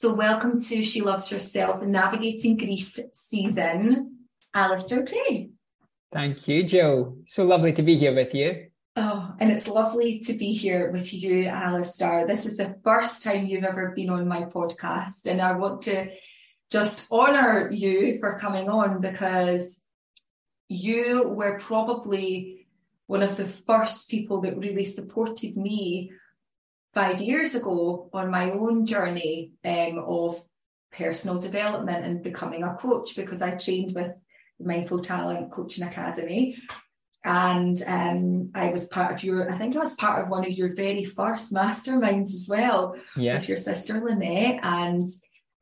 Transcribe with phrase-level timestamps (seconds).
[0.00, 4.18] So, welcome to She Loves Herself Navigating Grief season,
[4.54, 5.50] Alistair Gray.
[6.12, 7.16] Thank you, Jill.
[7.26, 8.68] So lovely to be here with you.
[8.94, 12.28] Oh, and it's lovely to be here with you, Alistair.
[12.28, 16.12] This is the first time you've ever been on my podcast, and I want to
[16.70, 19.82] just honour you for coming on because
[20.68, 22.68] you were probably
[23.08, 26.12] one of the first people that really supported me
[26.94, 30.42] five years ago on my own journey um, of
[30.92, 34.12] personal development and becoming a coach because I trained with
[34.60, 36.56] Mindful Talent Coaching Academy.
[37.24, 40.52] And um, I was part of your, I think I was part of one of
[40.52, 43.34] your very first masterminds as well yeah.
[43.34, 44.60] with your sister Lynette.
[44.62, 45.08] And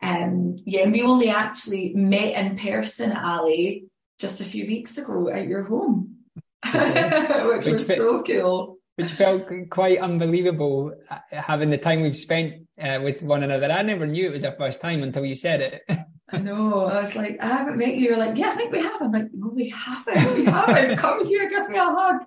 [0.03, 3.87] um, yeah, we only actually met in person, Ali,
[4.19, 6.19] just a few weeks ago at your home,
[6.73, 12.99] which was so cool which felt quite unbelievable uh, having the time we've spent uh,
[13.03, 13.71] with one another.
[13.71, 15.83] I never knew it was our first time until you said it.
[16.31, 16.87] I know.
[16.87, 18.09] I was like, I haven't met you.
[18.09, 19.01] You're like, yeah, I think we have.
[19.01, 20.35] I'm like, no, we haven't.
[20.35, 20.97] We haven't.
[20.99, 22.25] Come here, give me a hug.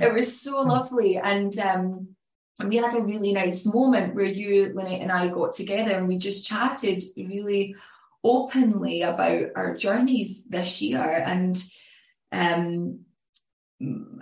[0.00, 1.16] It was so lovely.
[1.18, 2.08] And um,
[2.64, 6.18] we had a really nice moment where you, Lynette, and I got together and we
[6.18, 7.76] just chatted really
[8.24, 11.00] openly about our journeys this year.
[11.00, 11.62] And
[12.32, 13.05] um,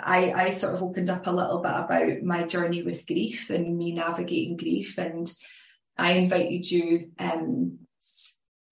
[0.00, 3.78] I, I sort of opened up a little bit about my journey with grief and
[3.78, 4.98] me navigating grief.
[4.98, 5.33] And
[5.97, 7.78] I invited you um,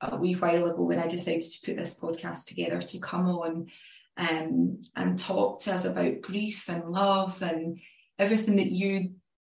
[0.00, 3.68] a wee while ago when I decided to put this podcast together to come on
[4.16, 7.78] um, and talk to us about grief and love and
[8.18, 9.12] everything that you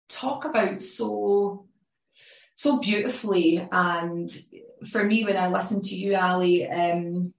[0.10, 1.68] talk about so
[2.56, 3.68] so beautifully.
[3.72, 4.30] And
[4.90, 7.34] for me, when I listen to you, Ali, um,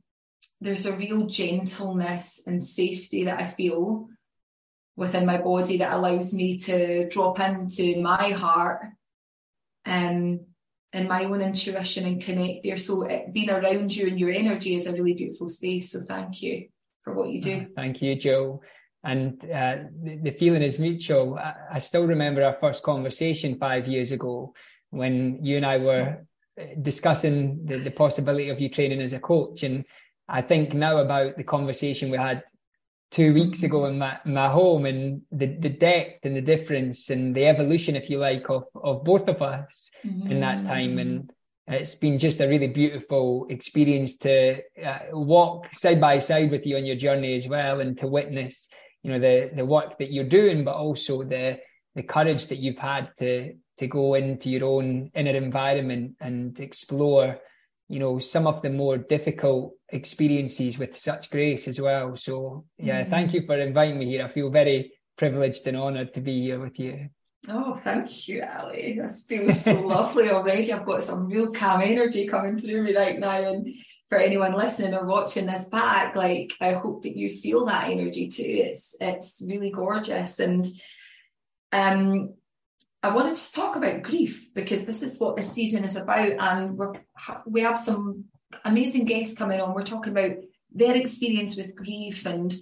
[0.61, 4.09] there's a real gentleness and safety that I feel
[4.97, 8.81] within my body that allows me to drop into my heart
[9.87, 10.41] um,
[10.92, 12.77] and my own intuition and connect there.
[12.77, 15.92] So it, being around you and your energy is a really beautiful space.
[15.92, 16.69] So thank you
[17.03, 17.66] for what you do.
[17.77, 18.60] Thank you, Joe.
[19.04, 21.38] And uh, the, the, feeling is mutual.
[21.38, 24.53] I, I still remember our first conversation five years ago
[24.91, 26.27] when you and I were
[26.60, 29.84] uh, discussing the, the possibility of you training as a coach and
[30.28, 32.43] I think now about the conversation we had
[33.11, 37.34] two weeks ago in my, my home and the, the depth and the difference and
[37.34, 40.31] the evolution, if you like, of, of both of us mm-hmm.
[40.31, 40.99] in that time.
[40.99, 41.31] And
[41.66, 46.77] it's been just a really beautiful experience to uh, walk side by side with you
[46.77, 48.69] on your journey as well and to witness,
[49.03, 51.59] you know, the, the work that you're doing, but also the,
[51.95, 57.39] the courage that you've had to, to go into your own inner environment and explore
[57.88, 62.16] you know some of the more difficult experiences with such grace as well.
[62.16, 63.10] So yeah mm-hmm.
[63.10, 64.25] thank you for inviting me here.
[64.25, 67.09] I feel very privileged and honored to be here with you.
[67.48, 68.98] Oh thank you ali.
[69.00, 70.72] This feels so lovely already.
[70.72, 73.50] I've got some real calm energy coming through me right now.
[73.50, 73.69] And
[74.09, 78.28] for anyone listening or watching this back like i hope that you feel that energy
[78.28, 78.43] too.
[78.44, 80.41] It's it's really gorgeous.
[80.41, 80.66] And
[81.72, 82.34] um
[83.03, 86.76] I wanted to talk about grief because this is what this season is about, and
[86.76, 86.94] we're
[87.47, 88.25] we have some
[88.64, 89.75] amazing guests coming on.
[89.75, 90.32] We're talking about
[90.72, 92.53] their experience with grief and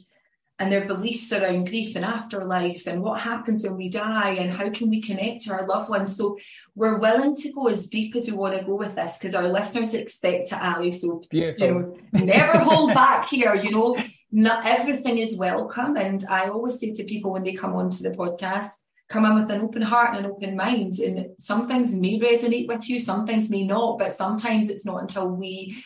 [0.58, 4.70] and their beliefs around grief and afterlife and what happens when we die and how
[4.70, 6.16] can we connect to our loved ones.
[6.16, 6.38] So
[6.74, 9.48] we're willing to go as deep as we want to go with this because our
[9.48, 10.92] listeners expect to Ali.
[10.92, 11.66] So Beautiful.
[11.66, 13.54] you know, never hold back here.
[13.54, 13.98] You know,
[14.32, 15.96] not everything is welcome.
[15.96, 18.70] And I always say to people when they come onto the podcast,
[19.08, 20.98] come in with an open heart and an open mind.
[20.98, 25.02] And some things may resonate with you, some things may not, but sometimes it's not
[25.02, 25.76] until we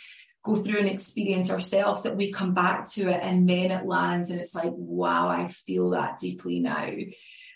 [0.43, 4.31] go through an experience ourselves that we come back to it and then it lands
[4.31, 6.87] and it's like, wow, I feel that deeply now.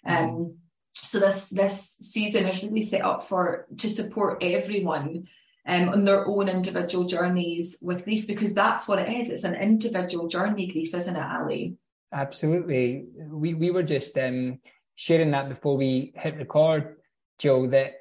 [0.07, 0.13] Mm-hmm.
[0.13, 0.57] Um,
[0.93, 5.27] so this this season is really set up for to support everyone
[5.67, 9.31] um, on their own individual journeys with grief because that's what it is.
[9.31, 11.77] It's an individual journey, grief, isn't it, Ali?
[12.13, 13.07] Absolutely.
[13.29, 14.61] We we were just um,
[14.97, 16.97] sharing that before we hit record,
[17.39, 17.95] Joe, that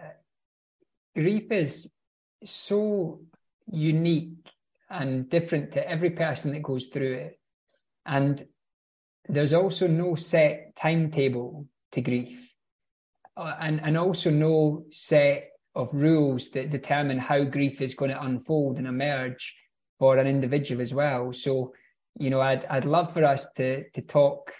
[0.00, 0.10] uh,
[1.14, 1.90] grief is
[2.44, 3.20] so
[3.70, 4.30] unique
[4.88, 7.40] and different to every person that goes through it.
[8.04, 8.46] And
[9.28, 12.38] there's also no set timetable to grief,
[13.36, 18.22] uh, and, and also no set of rules that determine how grief is going to
[18.22, 19.54] unfold and emerge
[19.98, 21.32] for an individual as well.
[21.32, 21.72] So,
[22.18, 24.52] you know, I'd I'd love for us to to talk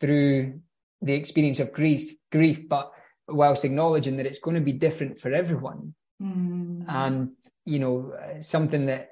[0.00, 0.60] through
[1.02, 2.92] the experience of grief, grief, but
[3.28, 5.94] whilst acknowledging that it's going to be different for everyone.
[6.22, 6.84] Mm.
[6.88, 7.30] And
[7.64, 9.10] you know, something that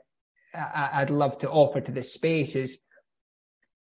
[0.54, 2.78] I, would love to offer to this space is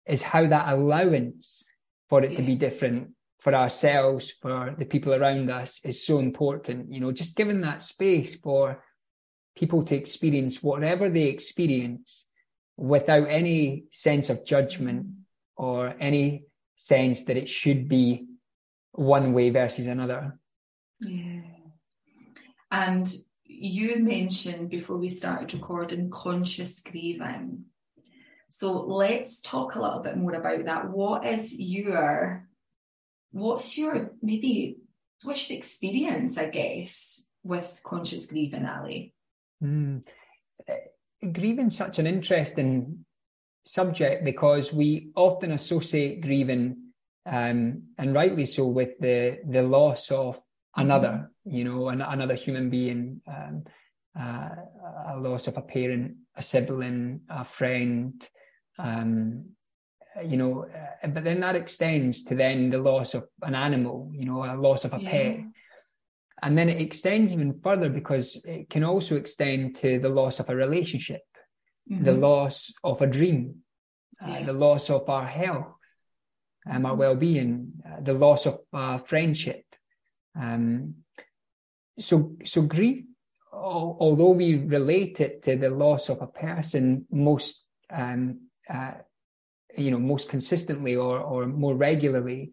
[0.05, 1.65] is how that allowance
[2.09, 2.37] for it yeah.
[2.37, 6.91] to be different for ourselves, for the people around us is so important.
[6.91, 8.83] You know, just giving that space for
[9.55, 12.25] people to experience whatever they experience
[12.77, 15.07] without any sense of judgment
[15.55, 18.25] or any sense that it should be
[18.91, 20.37] one way versus another.
[20.99, 21.41] Yeah.
[22.71, 23.11] And
[23.45, 27.65] you mentioned before we started recording conscious grieving.
[28.49, 30.89] So let's talk a little bit more about that.
[30.89, 32.47] What is your,
[33.31, 34.77] what's your, maybe,
[35.23, 39.13] what's the experience, I guess, with conscious grieving, Ali?
[39.63, 40.03] Mm.
[41.31, 43.05] Grieving such an interesting
[43.65, 46.77] subject because we often associate grieving,
[47.25, 50.39] um, and rightly so, with the the loss of
[50.75, 51.55] another, mm-hmm.
[51.55, 53.63] you know, an, another human being, um,
[54.19, 54.49] uh,
[55.09, 58.27] a loss of a parent, a sibling, a friend,
[58.79, 59.45] um,
[60.23, 64.25] you know, uh, but then that extends to then the loss of an animal, you
[64.25, 65.09] know, a loss of a yeah.
[65.09, 65.39] pet.
[66.41, 70.49] And then it extends even further because it can also extend to the loss of
[70.49, 71.21] a relationship,
[71.89, 72.03] mm-hmm.
[72.03, 73.55] the loss of a dream,
[74.23, 74.39] uh, yeah.
[74.39, 75.67] uh, the loss of our health,
[76.69, 76.99] um, our mm-hmm.
[76.99, 79.63] well-being, uh, the loss of uh, friendship.
[80.39, 80.95] Um,
[81.99, 83.03] so, so grief,
[83.51, 88.93] although we relate it to the loss of a person most, um, uh,
[89.77, 92.51] you know, most consistently or or more regularly,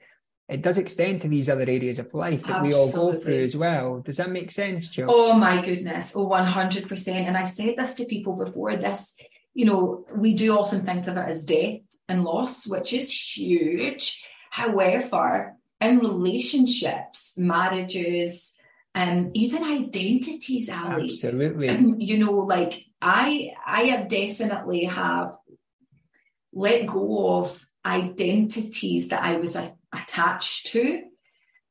[0.50, 2.68] it does extend to these other areas of life that Absolutely.
[2.68, 4.00] we all go through as well.
[4.00, 5.06] Does that make sense, Joe?
[5.08, 6.12] Oh my goodness.
[6.14, 7.08] Oh, 100%.
[7.08, 9.16] And I've said this to people before this,
[9.54, 14.24] you know, we do often think of it as death and loss, which is huge.
[14.50, 18.54] However, in relationships, marriages,
[18.94, 21.12] and even identities, Ali.
[21.12, 21.68] Absolutely.
[21.98, 25.36] You know, like I I have definitely have
[26.52, 31.02] let go of identities that I was a, attached to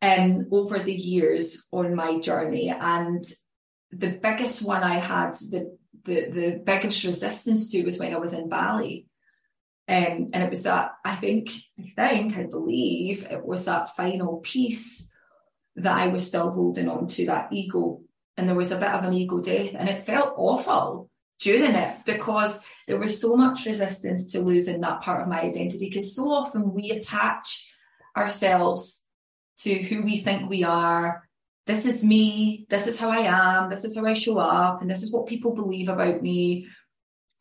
[0.01, 2.69] um, over the years on my journey.
[2.69, 3.24] And
[3.92, 8.33] the biggest one I had, the, the, the biggest resistance to was when I was
[8.33, 9.07] in Bali.
[9.88, 11.50] Um, and it was that, I think,
[11.80, 15.12] I think, I believe it was that final piece
[15.75, 18.01] that I was still holding on to, that ego.
[18.38, 21.10] And there was a bit of an ego death, and it felt awful
[21.42, 25.89] during it because there was so much resistance to losing that part of my identity.
[25.89, 27.69] Because so often we attach
[28.19, 29.04] ourselves
[29.60, 31.27] to who we think we are.
[31.66, 32.66] This is me.
[32.69, 33.69] This is how I am.
[33.69, 34.81] This is how I show up.
[34.81, 36.68] And this is what people believe about me.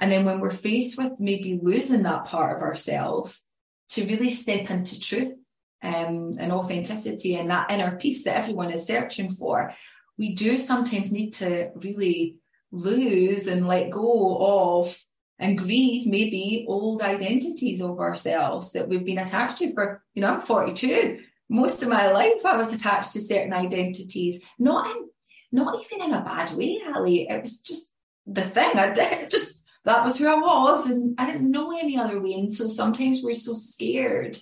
[0.00, 3.42] And then when we're faced with maybe losing that part of ourselves,
[3.90, 5.34] to really step into truth
[5.82, 9.74] um, and authenticity and that inner peace that everyone is searching for,
[10.18, 12.36] we do sometimes need to really
[12.70, 14.98] lose and let go of
[15.38, 20.34] and grieve maybe old identities of ourselves that we've been attached to for, you know,
[20.34, 21.20] I'm 42.
[21.48, 25.08] Most of my life I was attached to certain identities, not in,
[25.52, 27.28] not even in a bad way, Ali.
[27.28, 27.88] It was just
[28.26, 28.76] the thing.
[28.76, 32.34] I did just that was who I was, and I didn't know any other way.
[32.34, 34.36] And so sometimes we're so scared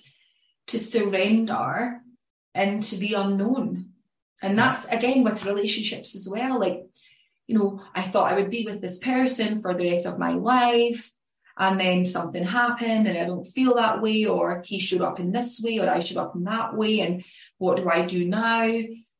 [0.67, 2.01] to surrender
[2.53, 3.91] into the unknown.
[4.41, 6.59] And that's again with relationships as well.
[6.59, 6.85] Like
[7.47, 10.31] you know, I thought I would be with this person for the rest of my
[10.31, 11.11] life.
[11.59, 15.31] And then something happened and I don't feel that way, or he showed up in
[15.31, 16.99] this way, or I showed up in that way.
[16.99, 17.23] And
[17.57, 18.71] what do I do now?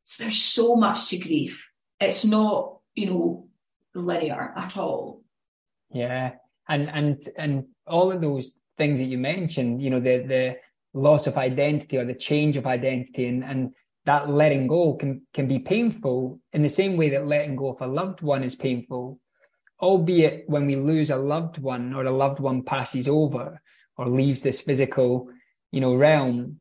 [0.03, 1.68] So there's so much to grief.
[2.00, 3.48] It's not, you know,
[3.96, 5.24] linear at all.
[5.91, 6.34] Yeah.
[6.69, 10.57] And and and all of those things that you mentioned, you know, the the
[10.93, 13.74] loss of identity or the change of identity and and
[14.07, 17.81] that letting go can can be painful in the same way that letting go of
[17.81, 19.19] a loved one is painful
[19.81, 23.61] albeit when we lose a loved one or a loved one passes over
[23.97, 25.29] or leaves this physical
[25.71, 26.59] you know realm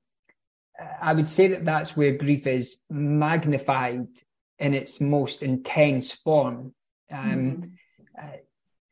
[1.01, 4.09] i would say that that's where grief is magnified
[4.59, 6.75] in its most intense form
[7.13, 8.27] um, mm-hmm.
[8.27, 8.37] uh,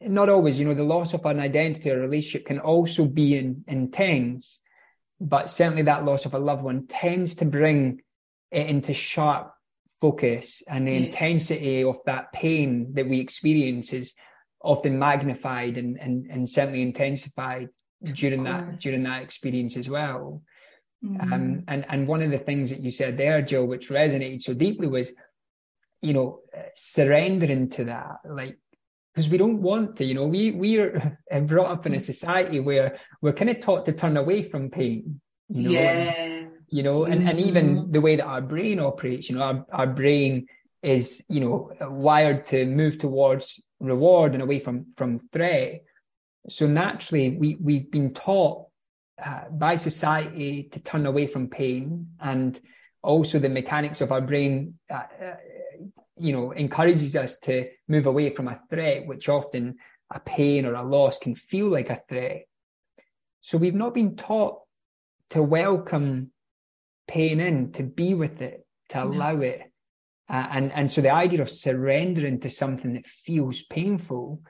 [0.00, 3.64] not always you know the loss of an identity or relationship can also be in,
[3.66, 4.60] intense
[5.20, 8.00] but certainly that loss of a loved one tends to bring
[8.54, 9.54] into sharp
[10.00, 11.06] focus and the yes.
[11.06, 14.12] intensity of that pain that we experience is
[14.60, 17.68] often magnified and, and, and certainly intensified
[18.12, 20.42] during that during that experience as well.
[21.02, 21.22] Mm.
[21.22, 24.52] Um, and and one of the things that you said there, Joe, which resonated so
[24.52, 25.10] deeply was,
[26.02, 26.40] you know,
[26.74, 28.58] surrendering to that, like
[29.14, 32.60] because we don't want to, you know, we we are brought up in a society
[32.60, 35.20] where we're kind of taught to turn away from pain.
[35.48, 36.33] You know, yeah
[36.74, 37.92] you know, and, and even mm-hmm.
[37.92, 40.48] the way that our brain operates, you know, our, our brain
[40.82, 45.84] is, you know, wired to move towards reward and away from from threat.
[46.48, 48.66] So naturally we we've been taught
[49.24, 52.60] uh, by society to turn away from pain and
[53.04, 55.36] also the mechanics of our brain uh, uh,
[56.16, 59.76] you know encourages us to move away from a threat which often
[60.12, 62.46] a pain or a loss can feel like a threat
[63.42, 64.58] so we've not been taught
[65.30, 66.32] to welcome
[67.06, 69.62] pain in to be with it to allow it.
[70.28, 74.40] Uh, and and so the idea of surrendering to something that feels painful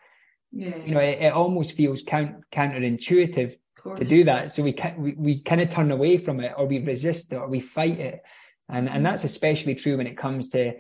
[0.53, 0.77] yeah.
[0.85, 3.57] you know it, it almost feels count, counterintuitive
[3.97, 4.53] to do that.
[4.53, 7.37] So we can we, we kind of turn away from it or we resist it
[7.37, 8.23] or we fight it.
[8.69, 10.75] And and that's especially true when it comes to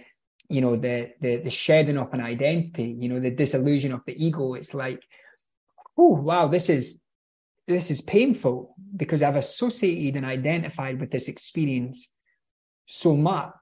[0.48, 4.14] you know the the the shedding of an identity you know the disillusion of the
[4.24, 4.54] ego.
[4.54, 5.02] It's like
[5.98, 6.98] oh wow this is
[7.66, 12.09] this is painful because i've associated and identified with this experience
[12.87, 13.52] so much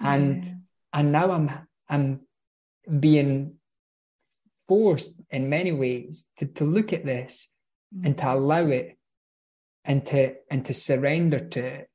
[0.00, 0.52] and yeah.
[0.92, 1.50] and now i'm
[1.88, 2.20] i'm
[3.00, 3.54] being
[4.68, 7.48] forced in many ways to, to look at this
[7.94, 8.04] mm.
[8.04, 8.98] and to allow it
[9.84, 11.90] and to and to surrender to it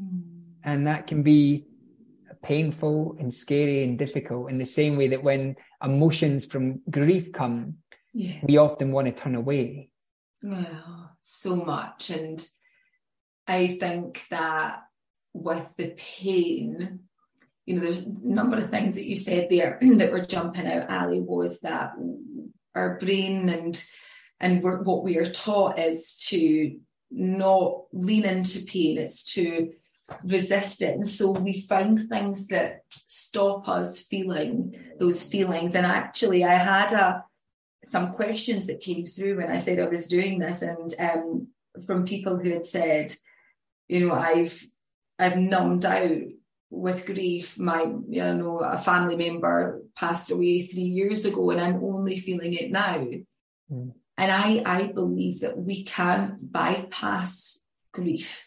[0.00, 0.22] mm.
[0.62, 1.66] and that can be
[2.44, 7.74] painful and scary and difficult in the same way that when emotions from grief come,
[8.12, 8.36] yeah.
[8.42, 9.88] we often want to turn away.
[10.44, 12.10] Well, so much.
[12.10, 12.46] And
[13.48, 14.82] I think that
[15.32, 17.00] with the pain,
[17.64, 20.90] you know, there's a number of things that you said there that were jumping out,
[20.90, 21.92] Ali, was that
[22.74, 23.82] our brain and
[24.38, 26.78] and what we are taught is to
[27.10, 28.98] not lean into pain.
[28.98, 29.72] It's to
[30.24, 30.94] resist it.
[30.94, 35.74] And so we find things that stop us feeling those feelings.
[35.74, 37.24] And actually, I had a
[37.86, 41.48] some questions that came through when I said I was doing this, and um,
[41.86, 43.14] from people who had said,
[43.88, 44.66] you know, I've
[45.18, 46.22] I've numbed out
[46.70, 47.58] with grief.
[47.58, 52.54] My you know a family member passed away three years ago, and I'm only feeling
[52.54, 53.06] it now.
[53.70, 53.92] Mm.
[54.16, 57.60] And I I believe that we can't bypass
[57.92, 58.44] grief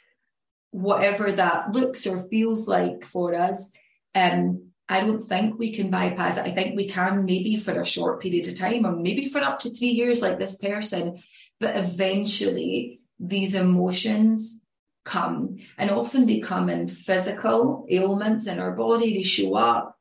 [0.71, 3.71] whatever that looks or feels like for us.
[4.13, 6.45] Um, I don't think we can bypass it.
[6.45, 9.59] I think we can maybe for a short period of time or maybe for up
[9.59, 11.21] to three years, like this person.
[11.59, 14.61] But eventually, these emotions
[15.03, 19.97] come, and often they come in physical ailments in our body, they show up.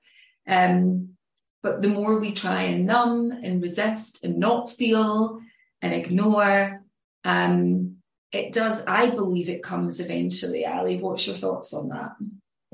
[0.46, 1.16] Um,
[1.62, 5.40] but the more we try and numb and resist and not feel
[5.82, 6.84] and ignore,
[7.24, 7.96] um,
[8.30, 10.66] it does, I believe it comes eventually.
[10.66, 12.12] Ali, what's your thoughts on that?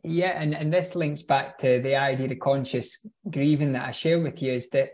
[0.05, 2.99] Yeah, and, and this links back to the idea of conscious
[3.31, 4.91] grieving that I share with you is that,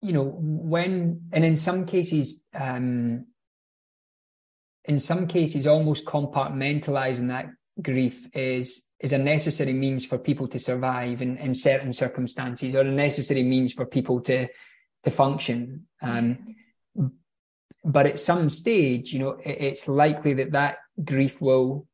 [0.00, 3.26] you know, when, and in some cases, um,
[4.86, 7.46] in some cases, almost compartmentalizing that
[7.82, 12.80] grief is is a necessary means for people to survive in, in certain circumstances or
[12.80, 14.48] a necessary means for people to
[15.04, 15.86] to function.
[16.02, 16.56] Um,
[17.84, 21.86] but at some stage, you know, it, it's likely that that grief will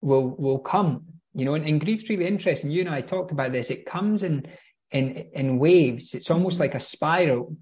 [0.00, 1.04] will will come.
[1.34, 2.70] You know, and, and grief's really interesting.
[2.70, 3.70] You and I talked about this.
[3.70, 4.46] It comes in
[4.90, 6.14] in in waves.
[6.14, 7.56] It's almost like a spiral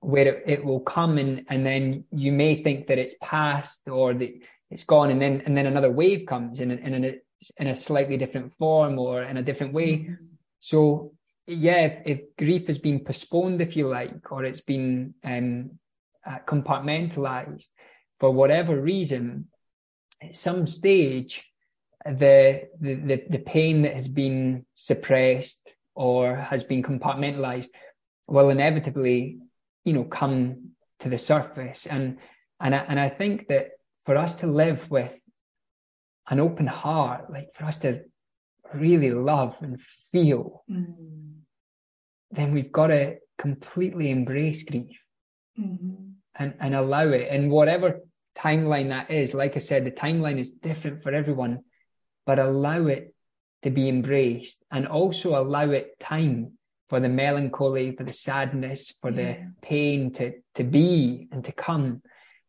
[0.00, 4.14] where it, it will come and and then you may think that it's past or
[4.14, 4.32] that
[4.70, 7.14] it's gone, and then and then another wave comes in in a,
[7.58, 9.98] in a slightly different form or in a different way.
[9.98, 10.14] Mm-hmm.
[10.60, 11.12] So
[11.46, 15.70] yeah, if, if, grief has been postponed, if you like, or it's been um,
[16.26, 17.68] uh, compartmentalized
[18.20, 19.46] for whatever reason,
[20.22, 21.42] at some stage,
[22.16, 27.68] the, the, the, pain that has been suppressed or has been compartmentalized
[28.26, 29.38] will inevitably,
[29.84, 31.86] you know, come to the surface.
[31.86, 32.18] And,
[32.60, 33.70] and, I, and I think that
[34.06, 35.12] for us to live with
[36.30, 38.02] an open heart, like for us to
[38.74, 39.80] really love and
[40.12, 41.34] feel, mm.
[42.30, 44.98] then we've got to completely embrace grief.
[45.58, 47.28] Mm-hmm and, and allow it.
[47.30, 48.00] And whatever
[48.38, 51.60] timeline that is, like I said, the timeline is different for everyone,
[52.28, 53.14] but allow it
[53.62, 56.52] to be embraced and also allow it time
[56.90, 59.16] for the melancholy, for the sadness, for yeah.
[59.16, 62.02] the pain to, to be and to come.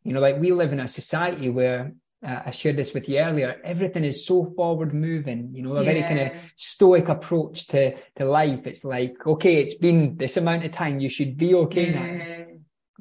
[0.03, 1.93] You know, like we live in a society where
[2.27, 3.55] uh, I shared this with you earlier.
[3.63, 5.91] Everything is so forward moving, you know, a yeah.
[5.91, 8.67] very kind of stoic approach to, to life.
[8.67, 10.99] It's like, okay, it's been this amount of time.
[10.99, 12.01] You should be okay yeah.
[12.01, 12.45] now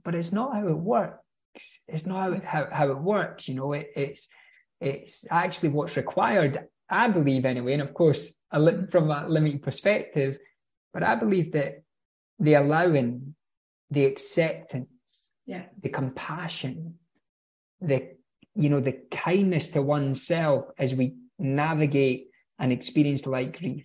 [0.08, 1.80] but it's not how it works.
[1.86, 3.46] It's not how it, how, how it works.
[3.46, 4.26] You know, it, it's
[4.80, 6.68] it's actually what's required.
[6.88, 10.38] I believe anyway, and of course, a, from a limited perspective,
[10.92, 11.82] but I believe that
[12.38, 13.34] the allowing,
[13.90, 14.88] the acceptance,
[15.46, 16.94] yeah, the compassion,
[17.80, 18.16] the
[18.54, 23.84] you know the kindness to oneself as we navigate an experience like grief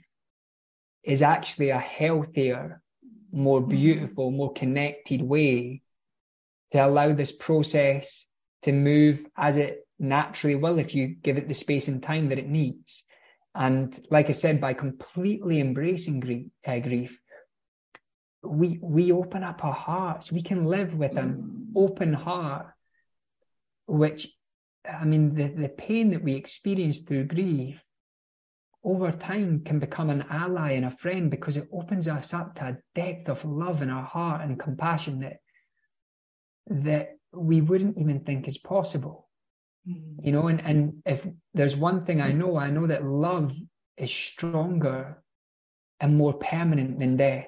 [1.03, 2.81] is actually a healthier,
[3.31, 3.71] more mm-hmm.
[3.71, 5.81] beautiful, more connected way
[6.71, 8.25] to allow this process
[8.63, 12.37] to move as it naturally will if you give it the space and time that
[12.37, 13.03] it needs.
[13.55, 17.17] And like I said, by completely embracing grief, uh, grief
[18.43, 20.31] we we open up our hearts.
[20.31, 22.67] We can live with an open heart,
[23.85, 24.27] which
[24.89, 27.81] I mean, the, the pain that we experience through grief
[28.83, 32.65] over time can become an ally and a friend because it opens us up to
[32.65, 35.37] a depth of love in our heart and compassion that
[36.67, 39.29] that we wouldn't even think is possible.
[39.85, 43.51] You know, and, and if there's one thing I know, I know that love
[43.97, 45.21] is stronger
[45.99, 47.47] and more permanent than death.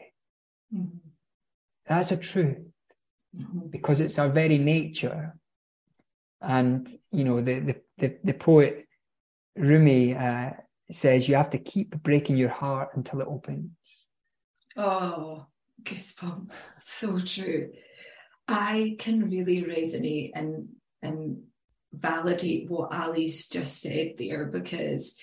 [0.74, 0.98] Mm-hmm.
[1.88, 2.58] That's a truth
[3.36, 3.68] mm-hmm.
[3.70, 5.36] because it's our very nature.
[6.42, 8.86] And, you know, the, the, the, the poet
[9.56, 10.52] Rumi uh,
[10.92, 13.72] says you have to keep breaking your heart until it opens.
[14.76, 15.46] Oh,
[15.84, 16.82] goosebumps.
[16.82, 17.72] So true.
[18.48, 20.68] I can really resonate and,
[21.02, 21.44] and
[22.00, 25.20] validate what Ali's just said there because,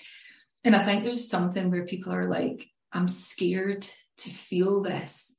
[0.63, 3.87] and I think there's something where people are like, I'm scared
[4.17, 5.37] to feel this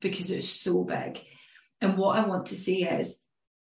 [0.00, 1.20] because it's so big.
[1.80, 3.22] And what I want to say is,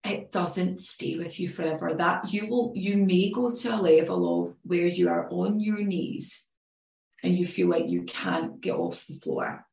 [0.03, 1.95] it doesn't stay with you forever.
[1.95, 5.83] That you will, you may go to a level of where you are on your
[5.83, 6.47] knees
[7.23, 9.67] and you feel like you can't get off the floor.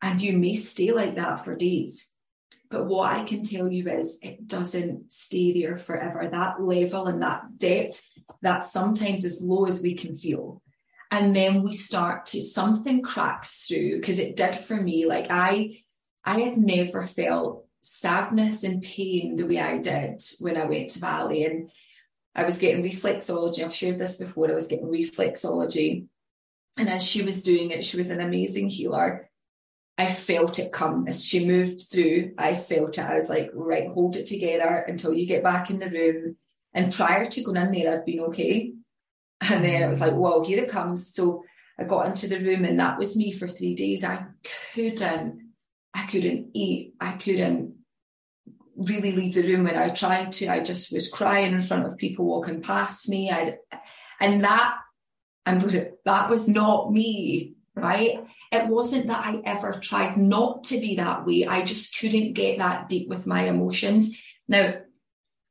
[0.00, 2.08] And you may stay like that for days.
[2.70, 6.28] But what I can tell you is it doesn't stay there forever.
[6.30, 8.08] That level and that depth,
[8.42, 10.62] that sometimes as low as we can feel.
[11.10, 15.06] And then we start to something cracks through because it did for me.
[15.06, 15.82] Like I
[16.24, 21.00] I had never felt sadness and pain the way I did when I went to
[21.00, 21.44] Bali.
[21.44, 21.70] And
[22.34, 23.62] I was getting reflexology.
[23.62, 24.50] I've shared this before.
[24.50, 26.06] I was getting reflexology.
[26.76, 29.30] And as she was doing it, she was an amazing healer.
[29.96, 32.32] I felt it come as she moved through.
[32.36, 33.04] I felt it.
[33.04, 36.36] I was like, right, hold it together until you get back in the room.
[36.72, 38.72] And prior to going in there, I'd been okay.
[39.40, 41.14] And then it was like, well, here it comes.
[41.14, 41.44] So
[41.78, 44.02] I got into the room and that was me for three days.
[44.02, 44.24] I
[44.72, 45.52] couldn't,
[45.92, 46.94] I couldn't eat.
[47.00, 47.74] I couldn't
[48.76, 50.48] really leave the room when I tried to.
[50.48, 53.30] I just was crying in front of people walking past me.
[53.30, 53.58] I,
[54.20, 54.76] and that,
[55.46, 58.24] and that was not me, right?
[58.54, 61.46] It wasn't that I ever tried not to be that way.
[61.46, 64.16] I just couldn't get that deep with my emotions.
[64.46, 64.74] Now,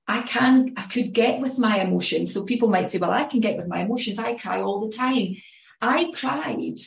[0.07, 2.33] I can, I could get with my emotions.
[2.33, 4.19] So people might say, well, I can get with my emotions.
[4.19, 5.35] I cry all the time.
[5.81, 6.77] I cried.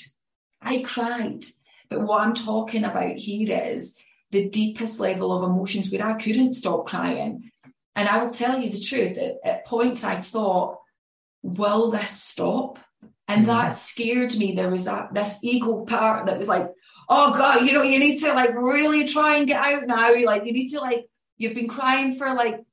[0.61, 1.45] I cried.
[1.91, 3.95] But what I'm talking about here is
[4.31, 7.51] the deepest level of emotions where I couldn't stop crying.
[7.95, 10.79] And I will tell you the truth, at, at points I thought,
[11.43, 12.79] will this stop?
[13.29, 13.47] And mm.
[13.47, 14.55] that scared me.
[14.55, 16.71] There was that, this ego part that was like,
[17.09, 20.11] oh God, you know, you need to like really try and get out now.
[20.11, 22.65] You Like, you need to like, you've been crying for like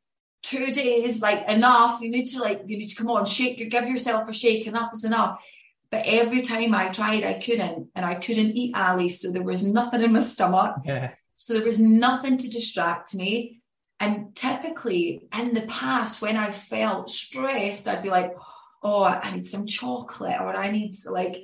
[0.42, 2.02] two days, like enough.
[2.02, 4.68] You need to like, you need to come on, shake, you give yourself a shake.
[4.68, 5.44] Enough is enough.
[5.92, 9.10] But every time I tried, I couldn't, and I couldn't eat Ali.
[9.10, 10.78] So there was nothing in my stomach.
[10.84, 11.12] Yeah.
[11.36, 13.62] So there was nothing to distract me.
[14.00, 18.36] And typically in the past, when I felt stressed, I'd be like,
[18.84, 21.38] oh, I need some chocolate, or I need like,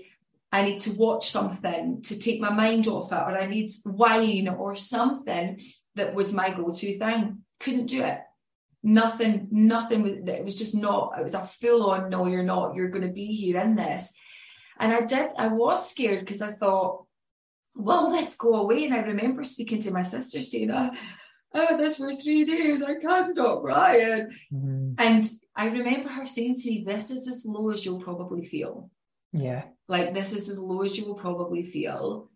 [0.52, 4.48] I need to watch something to take my mind off it, or I need wine
[4.50, 5.60] or something
[5.96, 7.40] that was my go-to thing.
[7.60, 8.20] Couldn't do it.
[8.82, 12.90] Nothing, nothing it was just not, it was a full on, no, you're not, you're
[12.90, 14.14] gonna be here in this.
[14.80, 17.06] And I did, I was scared because I thought,
[17.76, 18.86] will this go away?
[18.86, 20.92] And I remember speaking to my sister saying, oh,
[21.54, 22.84] oh, this for three days.
[22.84, 24.30] I can't stop crying.
[24.54, 24.94] Mm-hmm.
[24.98, 28.90] And I remember her saying to me, This is as low as you'll probably feel.
[29.32, 29.64] Yeah.
[29.88, 32.30] Like, this is as low as you will probably feel.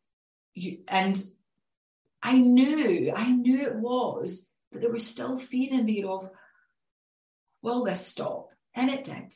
[0.54, 1.22] You, and
[2.22, 6.30] I knew, I knew it was, but there was still fear in there of,
[7.62, 8.50] Will this stop?
[8.76, 9.34] And it did.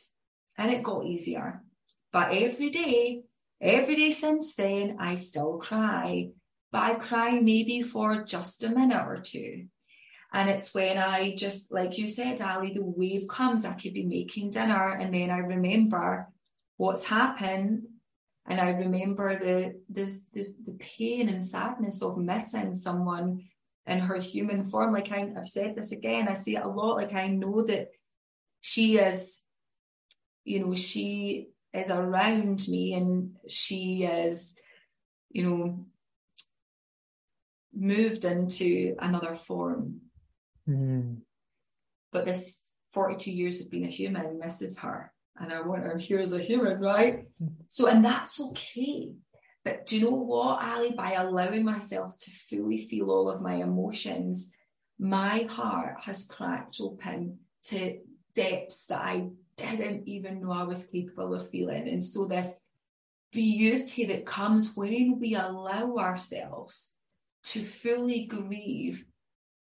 [0.58, 1.62] And it got easier.
[2.12, 3.24] But every day,
[3.62, 6.30] every day since then, I still cry
[6.78, 9.66] but I cry maybe for just a minute or two.
[10.32, 13.66] And it's when I just, like you said, Ali, the wave comes.
[13.66, 16.28] I could be making dinner and then I remember
[16.76, 17.88] what's happened.
[18.46, 23.46] And I remember the, the, the, the pain and sadness of missing someone
[23.88, 24.94] in her human form.
[24.94, 26.98] Like I, I've said this again, I see it a lot.
[26.98, 27.88] Like I know that
[28.62, 29.42] she is,
[30.44, 34.54] you know, she is around me and she is,
[35.32, 35.88] you know,
[37.78, 40.02] moved into another form.
[40.68, 41.18] Mm.
[42.12, 45.14] But this 42 years of being a human misses her.
[45.40, 47.26] And I want her here as a human, right?
[47.68, 49.12] So, and that's okay.
[49.64, 50.92] But do you know what, Ali?
[50.92, 54.52] By allowing myself to fully feel all of my emotions,
[54.98, 58.00] my heart has cracked open to
[58.34, 61.88] depths that I didn't even know I was capable of feeling.
[61.88, 62.60] And so this
[63.32, 66.94] beauty that comes when we allow ourselves
[67.52, 69.06] to fully grieve,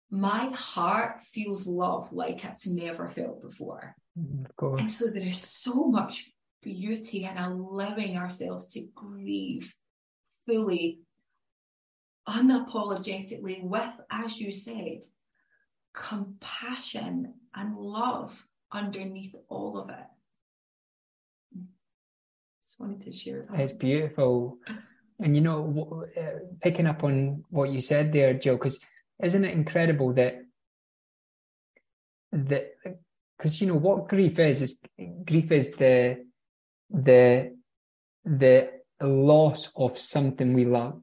[0.09, 3.95] my heart feels love like it's never felt before.
[4.19, 4.45] Mm,
[4.79, 6.29] and so there is so much
[6.61, 9.73] beauty in allowing ourselves to grieve
[10.45, 10.99] fully,
[12.27, 14.99] unapologetically, with, as you said,
[15.93, 20.05] compassion and love underneath all of it.
[22.67, 23.59] Just wanted to share that.
[23.59, 24.57] It's beautiful.
[25.21, 28.79] And you know, uh, picking up on what you said there, Joe, because
[29.23, 30.41] isn't it incredible that
[32.31, 32.71] that
[33.37, 34.77] because you know what grief is is
[35.25, 36.25] grief is the
[36.89, 37.55] the
[38.25, 38.69] the
[39.01, 41.01] loss of something we love.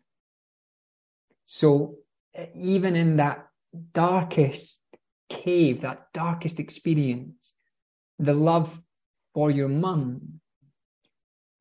[1.46, 1.96] So
[2.54, 3.46] even in that
[3.92, 4.80] darkest
[5.30, 7.52] cave, that darkest experience,
[8.18, 8.80] the love
[9.34, 10.40] for your mum,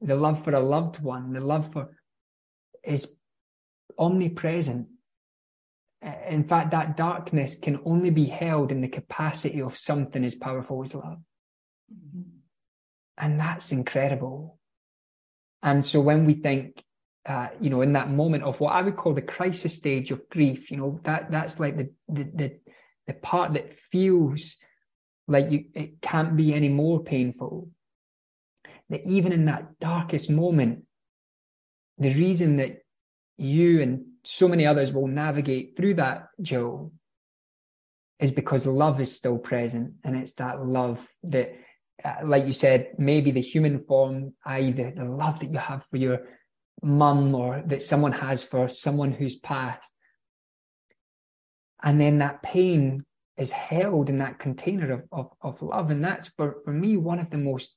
[0.01, 1.96] the love for a loved one, the love for
[2.87, 3.07] is
[3.97, 4.87] omnipresent.
[6.29, 10.83] In fact, that darkness can only be held in the capacity of something as powerful
[10.83, 11.19] as love.
[11.91, 12.21] Mm-hmm.
[13.17, 14.59] And that's incredible.
[15.63, 16.83] And so when we think,
[17.25, 20.29] uh, you know, in that moment of what I would call the crisis stage of
[20.29, 22.59] grief, you know, that that's like the the the,
[23.07, 24.55] the part that feels
[25.27, 27.69] like you it can't be any more painful.
[28.89, 30.85] That even in that darkest moment,
[31.97, 32.79] the reason that
[33.37, 36.91] you and so many others will navigate through that, Joe,
[38.19, 39.93] is because love is still present.
[40.03, 41.53] And it's that love that,
[42.03, 45.85] uh, like you said, maybe the human form, i.e., the, the love that you have
[45.89, 46.19] for your
[46.83, 49.93] mum or that someone has for someone who's passed.
[51.83, 53.05] And then that pain
[53.37, 55.91] is held in that container of, of, of love.
[55.91, 57.75] And that's for, for me one of the most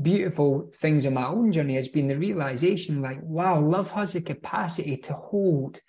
[0.00, 4.20] beautiful things on my own journey has been the realization like, wow, love has the
[4.20, 5.80] capacity to hold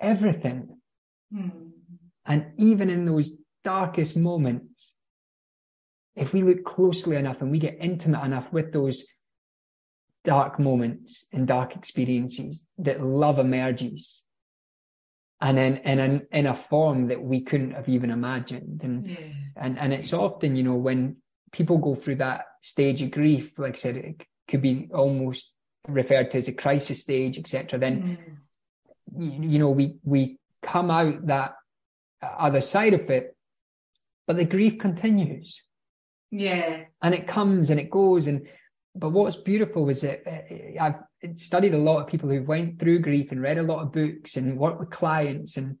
[0.00, 0.78] everything.
[1.34, 1.70] Mm.
[2.26, 3.30] And even in those
[3.64, 4.92] darkest moments,
[6.16, 9.04] if we look closely enough and we get intimate enough with those
[10.24, 14.24] dark moments and dark experiences, that love emerges.
[15.40, 18.80] And in, in, in a form that we couldn't have even imagined.
[18.82, 19.16] And, yeah.
[19.56, 21.18] and, and it's often, you know, when
[21.52, 25.50] people go through that stage of grief, like I said, it could be almost
[25.86, 27.78] referred to as a crisis stage, etc.
[27.78, 28.18] Then,
[29.16, 29.22] mm.
[29.22, 31.54] you, you know, we we come out that
[32.22, 33.36] other side of it,
[34.26, 35.62] but the grief continues.
[36.30, 38.46] Yeah, and it comes and it goes, and
[38.94, 43.00] but what's beautiful is that uh, I've studied a lot of people who went through
[43.00, 45.76] grief and read a lot of books and worked with clients and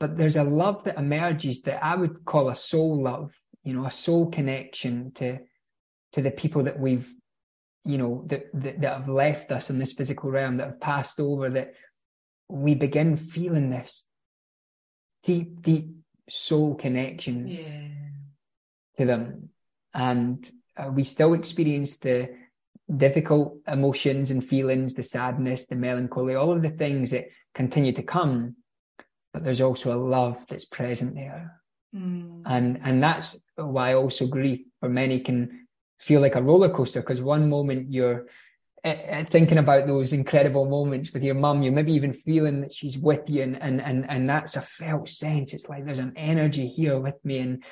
[0.00, 3.86] but there's a love that emerges that I would call a soul love you know,
[3.86, 5.38] a soul connection to
[6.12, 7.08] to the people that we've,
[7.84, 11.18] you know, that, that, that have left us in this physical realm, that have passed
[11.18, 11.74] over, that
[12.48, 14.04] we begin feeling this
[15.22, 15.90] deep, deep
[16.28, 17.88] soul connection yeah.
[18.98, 19.48] to them.
[19.94, 20.46] And
[20.76, 22.30] uh, we still experience the
[22.94, 28.02] difficult emotions and feelings, the sadness, the melancholy, all of the things that continue to
[28.02, 28.56] come.
[29.32, 31.61] But there's also a love that's present there.
[31.94, 32.42] Mm.
[32.46, 35.66] And and that's why also grief for many can
[36.00, 38.26] feel like a roller coaster because one moment you're
[38.84, 42.98] uh, thinking about those incredible moments with your mum, you're maybe even feeling that she's
[42.98, 45.54] with you, and and and and that's a felt sense.
[45.54, 47.62] It's like there's an energy here with me, and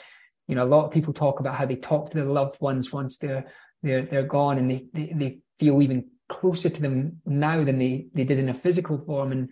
[0.47, 2.93] you know a lot of people talk about how they talk to their loved ones
[2.93, 3.47] once they're
[3.83, 8.07] they're they're gone, and they they, they feel even closer to them now than they
[8.15, 9.49] they did in a physical form, and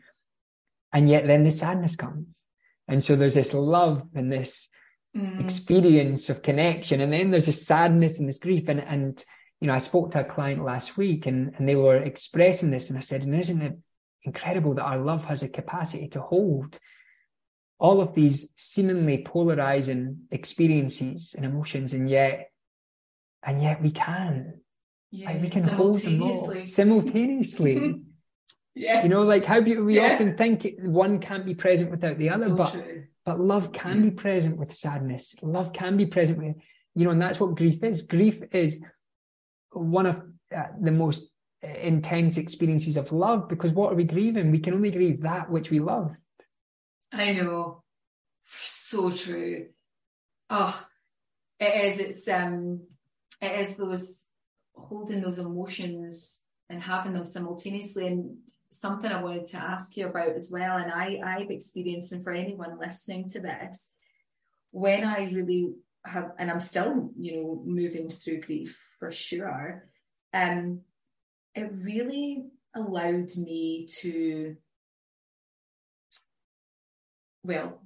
[0.92, 2.44] and yet then the sadness comes,
[2.88, 4.68] and so there's this love and this
[5.16, 5.40] mm.
[5.40, 7.00] experience of connection.
[7.00, 8.68] And then there's this sadness and this grief.
[8.68, 9.22] And, and,
[9.60, 12.88] you know, I spoke to a client last week and, and they were expressing this.
[12.88, 13.78] And I said, and isn't it
[14.24, 16.78] incredible that our love has a capacity to hold
[17.78, 22.50] all of these seemingly polarizing experiences and emotions, and yet,
[23.44, 24.60] and yet we can.
[25.12, 28.02] Yeah, like we can hold them all simultaneously.
[28.78, 29.02] Yeah.
[29.02, 30.14] You know, like how we yeah.
[30.14, 33.04] often think one can't be present without the other, so but true.
[33.24, 35.34] but love can be present with sadness.
[35.42, 36.54] Love can be present with,
[36.94, 38.02] you know, and that's what grief is.
[38.02, 38.80] Grief is
[39.72, 40.16] one of
[40.56, 41.28] uh, the most
[41.62, 44.52] intense experiences of love because what are we grieving?
[44.52, 46.12] We can only grieve that which we love.
[47.12, 47.82] I know.
[48.44, 49.66] So true.
[50.50, 50.86] Oh,
[51.58, 51.98] it is.
[51.98, 52.82] It's um,
[53.42, 54.22] it is those
[54.72, 56.38] holding those emotions
[56.70, 58.36] and having them simultaneously and
[58.70, 62.32] something I wanted to ask you about as well, and I I've experienced, and for
[62.32, 63.92] anyone listening to this,
[64.70, 69.88] when I really have, and I'm still, you know, moving through grief for sure.
[70.32, 70.82] Um,
[71.54, 74.56] it really allowed me to,
[77.42, 77.82] well,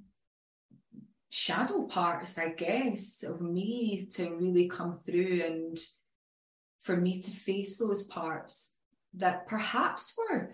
[1.29, 5.79] shadow parts, I guess, of me to really come through and
[6.81, 8.75] for me to face those parts
[9.15, 10.53] that perhaps were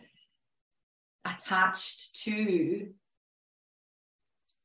[1.26, 2.90] attached to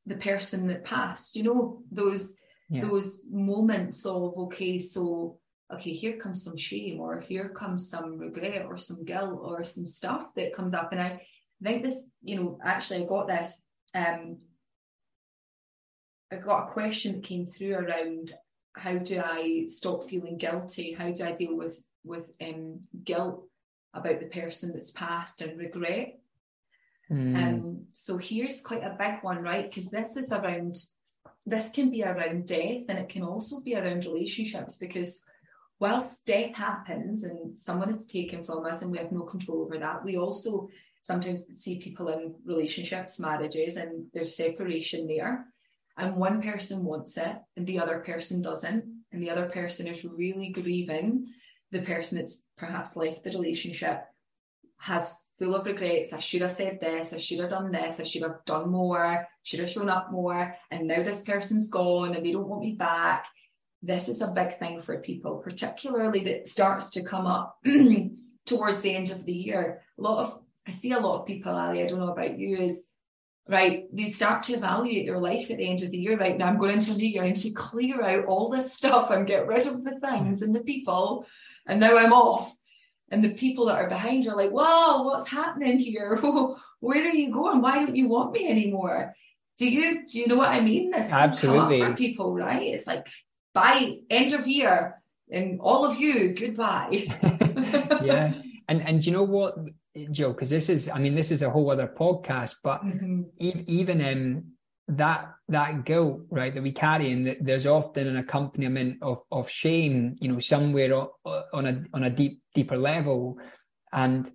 [0.05, 1.35] the person that passed.
[1.35, 2.35] You know those
[2.69, 2.81] yeah.
[2.81, 5.39] those moments of okay so
[5.73, 9.87] okay here comes some shame or here comes some regret or some guilt or some
[9.87, 10.91] stuff that comes up.
[10.91, 11.21] And i
[11.63, 13.61] think this you know actually i got this
[13.95, 14.37] um
[16.31, 18.33] i got a question that came through around
[18.75, 20.91] how do i stop feeling guilty?
[20.93, 23.47] How do i deal with with um guilt
[23.93, 26.19] about the person that's passed and regret
[27.11, 27.37] Mm.
[27.37, 29.69] Um, so here's quite a big one, right?
[29.69, 30.75] Because this is around,
[31.45, 35.23] this can be around death and it can also be around relationships because
[35.79, 39.77] whilst death happens and someone is taken from us and we have no control over
[39.77, 40.69] that, we also
[41.03, 45.45] sometimes see people in relationships, marriages, and there's separation there.
[45.97, 48.83] And one person wants it and the other person doesn't.
[49.11, 51.27] And the other person is really grieving
[51.71, 54.01] the person that's perhaps left the relationship,
[54.77, 56.13] has full of regrets.
[56.13, 57.13] I should have said this.
[57.13, 57.99] I should have done this.
[57.99, 59.27] I should have done more.
[59.43, 60.55] Should have shown up more.
[60.71, 63.27] And now this person's gone and they don't want me back.
[63.81, 67.59] This is a big thing for people, particularly that starts to come up
[68.45, 69.81] towards the end of the year.
[69.99, 72.57] A lot of, I see a lot of people, Ali, I don't know about you,
[72.57, 72.85] is
[73.47, 76.17] right, they start to evaluate their life at the end of the year.
[76.17, 79.11] Right now, I'm going into a new year and to clear out all this stuff
[79.11, 81.27] and get rid of the things and the people.
[81.67, 82.54] And now I'm off
[83.11, 86.15] and the people that are behind you are like, "Wow, what's happening here?
[86.79, 87.61] Where are you going?
[87.61, 89.15] Why don't you want me anymore?"
[89.57, 90.91] Do you do you know what I mean?
[90.91, 92.61] This absolutely for people, right?
[92.61, 93.07] It's like
[93.53, 97.07] by end of year, and all of you, goodbye.
[98.03, 98.33] yeah,
[98.67, 99.55] and and you know what,
[100.11, 100.33] Joe?
[100.33, 103.23] Because this is, I mean, this is a whole other podcast, but mm-hmm.
[103.39, 104.43] e- even um,
[104.87, 109.49] that that guilt right that we carry and that there's often an accompaniment of of
[109.49, 111.07] shame you know somewhere
[111.53, 113.37] on a on a deep deeper level.
[113.91, 114.31] And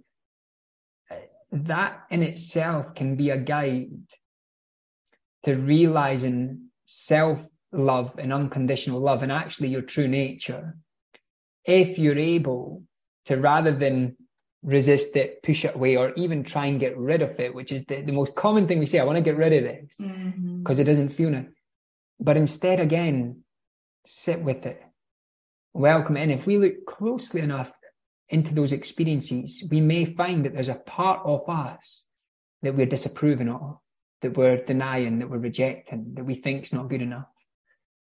[1.10, 1.16] uh,
[1.52, 3.90] that in itself can be a guide
[5.44, 7.40] to realizing self
[7.72, 10.76] love and unconditional love and actually your true nature.
[11.64, 12.84] If you're able
[13.26, 14.16] to rather than
[14.62, 17.84] resist it, push it away, or even try and get rid of it, which is
[17.86, 18.98] the, the most common thing we say.
[18.98, 20.80] I want to get rid of this because mm-hmm.
[20.80, 21.46] it doesn't feel nice.
[22.18, 23.42] But instead, again,
[24.06, 24.82] sit with it,
[25.72, 26.22] welcome it.
[26.22, 27.70] And if we look closely enough
[28.28, 32.04] into those experiences, we may find that there's a part of us
[32.62, 33.78] that we're disapproving of,
[34.20, 37.28] that we're denying, that we're rejecting, that we think is not good enough.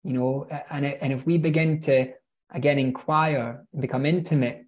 [0.03, 2.13] You know, and, and if we begin to
[2.53, 4.64] again inquire and become intimate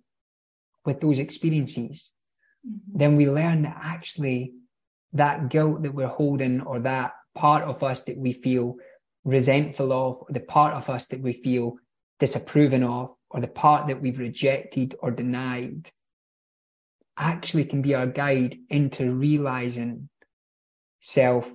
[0.87, 2.13] with those experiences,
[2.67, 2.99] mm-hmm.
[2.99, 4.53] then we learn that actually
[5.13, 8.77] that guilt that we're holding or that part of us that we feel
[9.25, 11.77] resentful of, or the part of us that we feel
[12.21, 15.91] disapproving of, or the part that we've rejected or denied,
[17.19, 20.09] actually can be our guide into realizing
[21.03, 21.47] self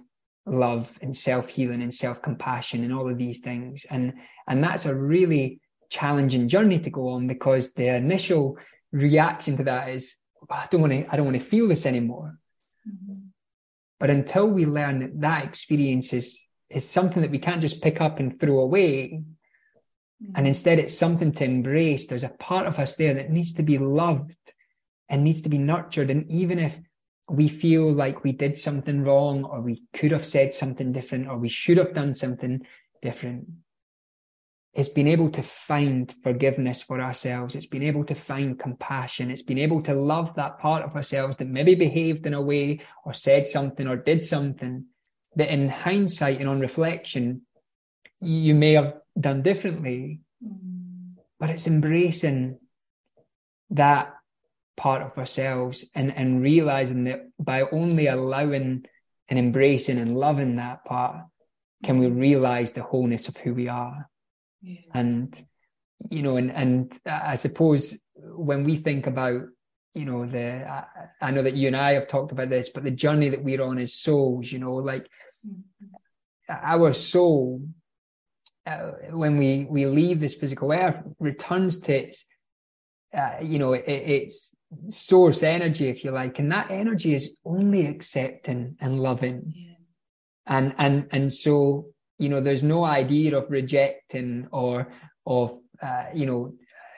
[0.45, 3.85] love and self healing and self compassion and all of these things.
[3.89, 4.13] And,
[4.47, 8.57] and that's a really challenging journey to go on because the initial
[8.91, 10.15] reaction to that is
[10.49, 12.37] I don't want to I don't want to feel this anymore.
[12.87, 13.27] Mm-hmm.
[13.99, 18.01] But until we learn that that experience is is something that we can't just pick
[18.01, 19.21] up and throw away,
[20.23, 20.35] mm-hmm.
[20.35, 22.07] and instead it's something to embrace.
[22.07, 24.35] There's a part of us there that needs to be loved
[25.09, 26.09] and needs to be nurtured.
[26.09, 26.77] And even if
[27.29, 31.37] we feel like we did something wrong, or we could have said something different, or
[31.37, 32.65] we should have done something
[33.01, 33.47] different,
[34.73, 37.55] it's been able to find forgiveness for ourselves.
[37.55, 39.29] It's been able to find compassion.
[39.29, 42.79] It's been able to love that part of ourselves that maybe behaved in a way
[43.05, 44.85] or said something or did something
[45.35, 47.41] that in hindsight and on reflection,
[48.21, 50.21] you may have done differently.
[51.37, 52.59] But it's embracing
[53.71, 54.13] that
[54.77, 58.85] part of ourselves and, and realizing that by only allowing
[59.27, 61.25] and embracing and loving that part,
[61.83, 64.07] can we realize the wholeness of who we are.
[64.93, 65.45] And,
[66.09, 69.41] you know, and, and I suppose when we think about,
[69.93, 70.83] you know, the, I,
[71.21, 73.61] I know that you and I have talked about this, but the journey that we're
[73.63, 75.07] on as souls, you know, like
[75.45, 75.95] mm-hmm.
[76.49, 77.61] our soul,
[78.65, 82.25] uh, when we, we leave this physical earth, returns to its,
[83.13, 84.55] uh, you know, it, its
[84.89, 89.53] source energy, if you like, and that energy is only accepting and loving.
[89.55, 89.67] Yeah.
[90.47, 91.90] And and and so
[92.21, 94.93] you know, there's no idea of rejecting or
[95.25, 96.53] of uh, you know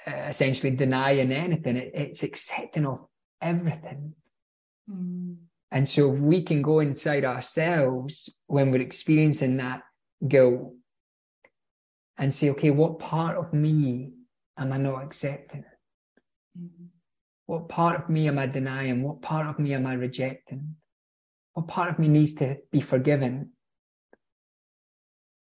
[0.06, 1.78] essentially denying anything.
[1.78, 3.00] It, it's accepting of
[3.42, 4.14] everything.
[4.90, 5.38] Mm.
[5.72, 9.82] And so we can go inside ourselves when we're experiencing that
[10.28, 10.74] guilt
[12.18, 14.12] and say, okay, what part of me
[14.58, 15.64] am I not accepting?
[16.60, 16.88] Mm.
[17.46, 19.04] What part of me am I denying?
[19.04, 20.76] What part of me am I rejecting?
[21.54, 23.52] What part of me needs to be forgiven?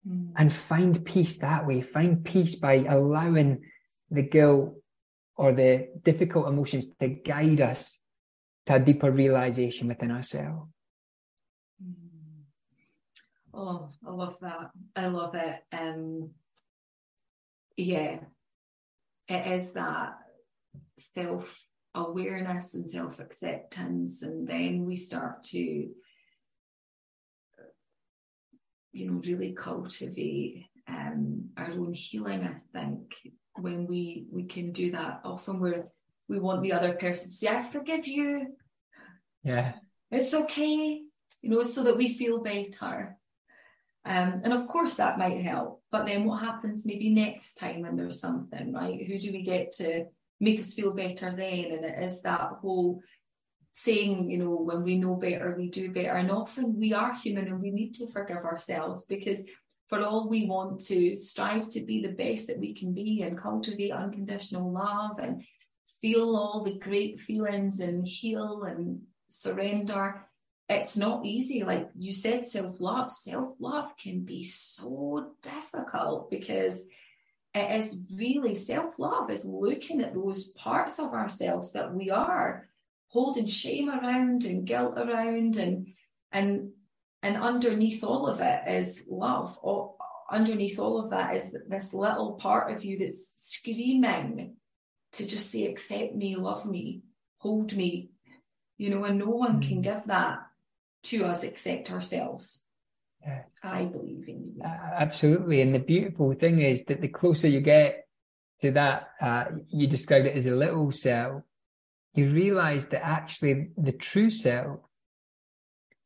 [0.08, 0.32] Mm.
[0.38, 1.82] And find peace that way.
[1.82, 3.62] Find peace by allowing
[4.10, 4.76] the guilt
[5.36, 7.98] or the difficult emotions to guide us
[8.66, 10.70] to a deeper realization within ourselves.
[11.84, 12.10] Mm.
[13.54, 14.72] Oh, I love that.
[14.96, 15.60] I love it.
[15.72, 16.32] Um,
[17.76, 18.20] yeah,
[19.28, 20.18] it is that
[20.98, 25.90] self awareness and self acceptance, and then we start to,
[28.92, 32.44] you know, really cultivate um, our own healing.
[32.44, 33.16] I think
[33.56, 35.88] when we we can do that, often we're
[36.28, 38.56] we want the other person to say, "I forgive you."
[39.44, 39.74] Yeah,
[40.12, 41.02] it's okay,
[41.42, 43.18] you know, so that we feel better.
[44.06, 47.96] Um, and of course that might help, but then what happens maybe next time when
[47.96, 49.06] there's something, right?
[49.06, 50.06] Who do we get to
[50.40, 51.72] make us feel better then?
[51.72, 53.02] And it is that whole
[53.84, 56.12] saying, you know, when we know better, we do better.
[56.12, 59.40] And often we are human and we need to forgive ourselves because
[59.88, 63.38] for all we want to strive to be the best that we can be and
[63.38, 65.44] cultivate unconditional love and
[66.02, 70.26] feel all the great feelings and heal and surrender
[70.70, 71.64] it's not easy.
[71.64, 73.12] Like you said, self love.
[73.12, 76.84] Self love can be so difficult because
[77.56, 82.69] it is really self love is looking at those parts of ourselves that we are
[83.10, 85.88] holding shame around and guilt around and
[86.32, 86.72] and
[87.22, 89.60] and underneath all of it is love.
[89.62, 89.96] Or
[90.32, 94.56] underneath all of that is this little part of you that's screaming
[95.14, 97.02] to just say, accept me, love me,
[97.40, 98.12] hold me.
[98.78, 99.84] You know, and no one can mm.
[99.84, 100.40] give that
[101.04, 102.64] to us except ourselves.
[103.22, 103.44] Yeah.
[103.62, 104.62] I believe in you.
[104.64, 105.62] absolutely.
[105.62, 108.08] And the beautiful thing is that the closer you get
[108.62, 111.44] to that, uh, you described it as a little cell,
[112.14, 114.80] you realize that actually the true self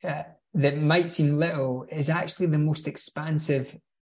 [0.03, 3.75] uh, that might seem little is actually the most expansive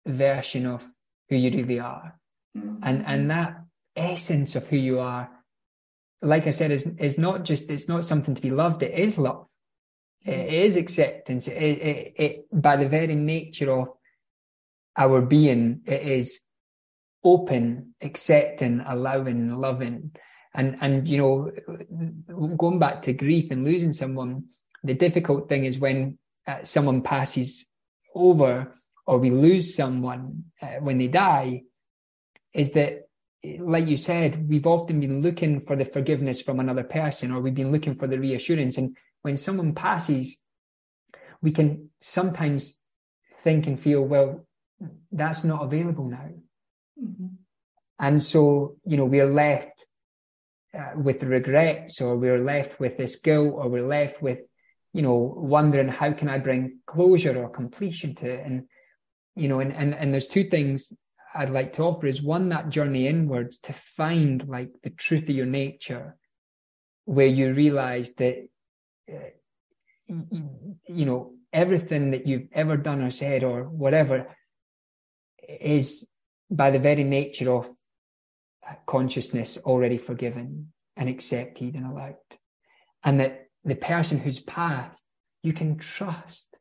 [0.05, 0.81] version of
[1.29, 2.17] who you really are.
[2.57, 2.75] Mm-hmm.
[2.83, 3.61] And, and that
[3.95, 5.29] essence of who you are,
[6.21, 9.17] like I said, is, is not just, it's not something to be loved, it is
[9.17, 9.47] love
[10.25, 11.47] it is acceptance.
[11.47, 13.89] It, it, it, by the very nature of
[14.97, 16.39] our being, it is
[17.23, 20.11] open, accepting, allowing, loving.
[20.55, 21.51] And, and, you know,
[22.57, 24.45] going back to grief and losing someone,
[24.83, 27.65] the difficult thing is when uh, someone passes
[28.13, 28.73] over
[29.07, 31.63] or we lose someone uh, when they die,
[32.53, 33.07] is that,
[33.59, 37.55] like you said, we've often been looking for the forgiveness from another person or we've
[37.55, 38.77] been looking for the reassurance.
[38.77, 40.37] And when someone passes,
[41.41, 42.75] we can sometimes
[43.43, 44.45] think and feel, well,
[45.11, 46.29] that's not available now.
[47.01, 47.27] Mm-hmm.
[47.99, 49.72] And so, you know, we're left
[50.77, 54.39] uh, with regrets or we're left with this guilt or we're left with,
[54.93, 58.45] you know, wondering how can I bring closure or completion to it?
[58.45, 58.67] And,
[59.35, 60.91] you know, and, and, and there's two things
[61.35, 65.35] I'd like to offer is one, that journey inwards to find like the truth of
[65.35, 66.15] your nature,
[67.05, 68.47] where you realize that
[70.07, 74.27] you know, everything that you've ever done or said or whatever
[75.47, 76.05] is
[76.49, 77.67] by the very nature of
[78.85, 82.15] consciousness already forgiven and accepted and allowed.
[83.03, 85.03] And that the person who's passed,
[85.41, 86.55] you can trust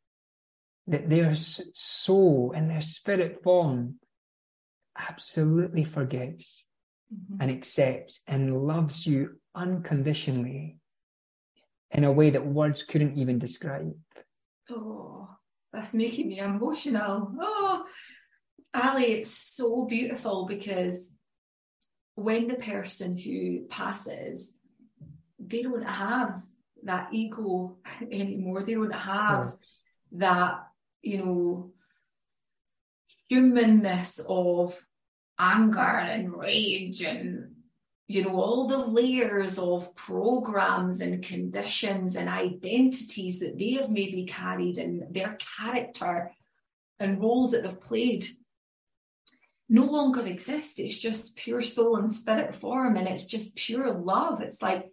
[0.87, 3.97] that their soul and their spirit form
[4.99, 6.65] absolutely forgives
[7.12, 7.41] mm-hmm.
[7.41, 10.79] and accepts and loves you unconditionally
[11.91, 13.95] in a way that words couldn't even describe.
[14.71, 15.29] Oh,
[15.73, 17.33] that's making me emotional.
[17.41, 17.85] Oh,
[18.75, 21.15] Ali, it's so beautiful because
[22.15, 24.52] when the person who passes,
[25.38, 26.42] they don't have
[26.85, 27.77] that ego
[28.10, 28.63] anymore.
[28.63, 29.54] They don't have
[30.13, 30.67] that,
[31.02, 31.73] you know,
[33.29, 34.79] humanness of
[35.38, 37.52] anger and rage and
[38.08, 44.27] you know, all the layers of programs and conditions and identities that they have maybe
[44.27, 46.31] carried and their character
[47.00, 48.27] and roles that they've played
[49.73, 50.79] no longer exist.
[50.79, 54.42] It's just pure soul and spirit form, and it's just pure love.
[54.42, 54.85] It's like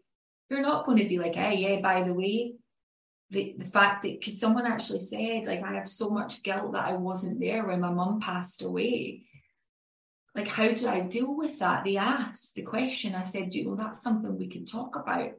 [0.50, 2.56] You're not going to be like, hey, yeah, by the way,
[3.30, 6.88] the, the fact that because someone actually said, like, I have so much guilt that
[6.88, 9.26] I wasn't there when my mum passed away.
[10.34, 11.84] Like, how do I deal with that?
[11.84, 13.14] They asked the question.
[13.16, 15.34] I said, you know, that's something we can talk about.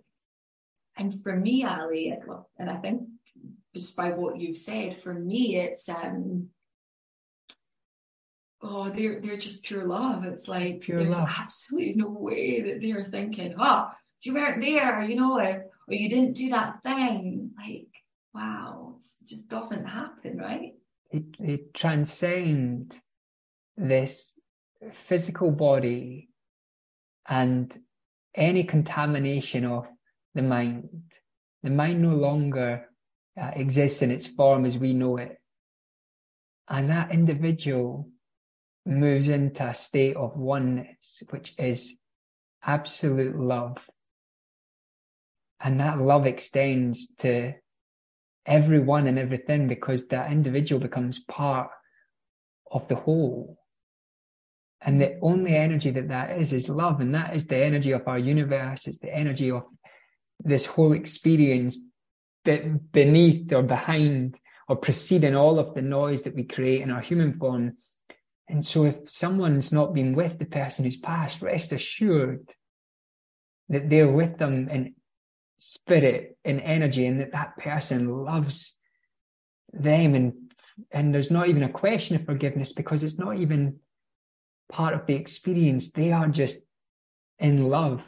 [0.96, 2.14] And for me, Ali,
[2.58, 3.02] and I think
[3.74, 6.50] just by what you've said, for me, it's um
[8.62, 10.24] oh, they're they're just pure love.
[10.24, 11.28] It's like pure there's love.
[11.38, 13.90] absolutely no way that they're thinking, oh,
[14.22, 17.50] you weren't there, you know, or, or you didn't do that thing.
[17.56, 17.88] Like,
[18.34, 20.74] wow, it just doesn't happen, right?
[21.10, 22.94] It it transcends
[23.76, 24.32] this
[25.08, 26.28] physical body
[27.28, 27.72] and
[28.34, 29.86] any contamination of
[30.34, 30.88] the mind.
[31.62, 32.86] The mind no longer
[33.40, 35.36] uh, exists in its form as we know it.
[36.68, 38.08] And that individual
[38.86, 41.94] moves into a state of oneness, which is
[42.62, 43.78] absolute love.
[45.60, 47.54] And that love extends to
[48.46, 51.70] everyone and everything because that individual becomes part
[52.70, 53.58] of the whole.
[54.80, 57.00] And the only energy that that is is love.
[57.00, 58.86] And that is the energy of our universe.
[58.86, 59.64] It's the energy of
[60.42, 61.76] this whole experience
[62.44, 67.38] beneath or behind or preceding all of the noise that we create in our human
[67.38, 67.76] form.
[68.50, 72.48] And so if someone's not been with the person who's passed, rest assured
[73.68, 74.94] that they're with them in
[75.58, 78.76] spirit, and energy, and that that person loves
[79.72, 80.14] them.
[80.14, 80.32] And,
[80.90, 83.78] and there's not even a question of forgiveness because it's not even
[84.72, 85.90] part of the experience.
[85.90, 86.58] They are just
[87.38, 88.00] in love.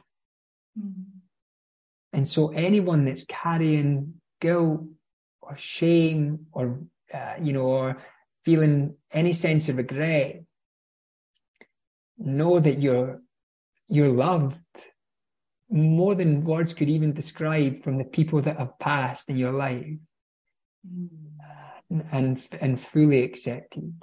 [0.78, 1.18] Mm-hmm.
[2.14, 4.84] And so anyone that's carrying guilt
[5.40, 6.80] or shame or,
[7.12, 7.98] uh, you know, or
[8.44, 10.42] feeling any sense of regret,
[12.18, 13.20] know that you're,
[13.88, 14.56] you're loved
[15.72, 19.96] more than words could even describe from the people that have passed in your life
[20.86, 21.08] mm.
[22.12, 23.94] and, and fully accepted.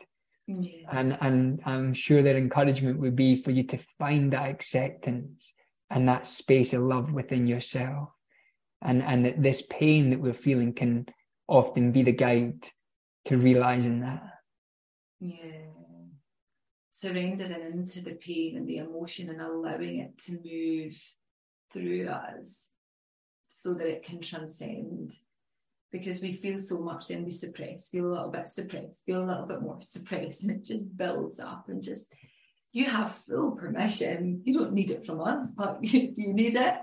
[0.48, 0.88] Yeah.
[0.92, 5.54] And, and I'm sure their encouragement would be for you to find that acceptance
[5.92, 8.10] and that space of love within yourself.
[8.82, 11.06] And, and that this pain that we're feeling can
[11.48, 12.64] often be the guide
[13.26, 14.24] to realizing that.
[15.20, 15.68] Yeah.
[16.92, 21.02] Surrendering into the pain and the emotion and allowing it to move
[21.72, 22.72] through us
[23.50, 25.14] so that it can transcend.
[25.92, 29.26] Because we feel so much, then we suppress, feel a little bit suppressed, feel a
[29.26, 32.14] little bit more suppressed, and it just builds up and just
[32.72, 34.42] you have full permission.
[34.46, 36.76] You don't need it from us, but if you need it,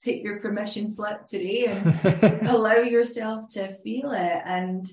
[0.00, 4.42] take your permission slip today and allow yourself to feel it.
[4.44, 4.84] And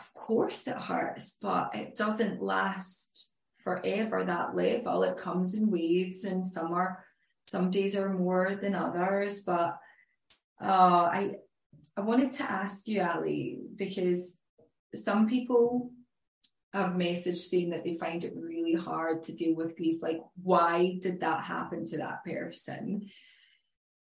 [0.00, 3.30] of course, it hurts, but it doesn't last
[3.62, 4.24] forever.
[4.24, 7.04] That level, it comes in waves, and some are
[7.46, 9.42] some days are more than others.
[9.42, 9.78] But
[10.60, 11.36] uh, I
[11.96, 14.36] I wanted to ask you, Ali, because
[14.94, 15.92] some people
[16.72, 20.02] have messaged saying that they find it really hard to deal with grief.
[20.02, 23.10] Like, why did that happen to that person?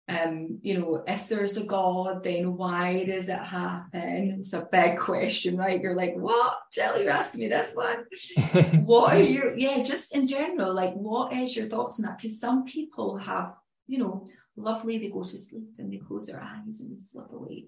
[0.08, 4.36] Um, you know, if there's a God, then why does it happen?
[4.38, 5.80] It's a big question, right?
[5.80, 6.56] You're like, what?
[6.72, 8.04] Jelly, you're asking me this one.
[8.84, 12.16] what are your, yeah, just in general, like, what is your thoughts on that?
[12.16, 13.54] Because some people have,
[13.86, 17.66] you know, lovely, they go to sleep and they close their eyes and slip away.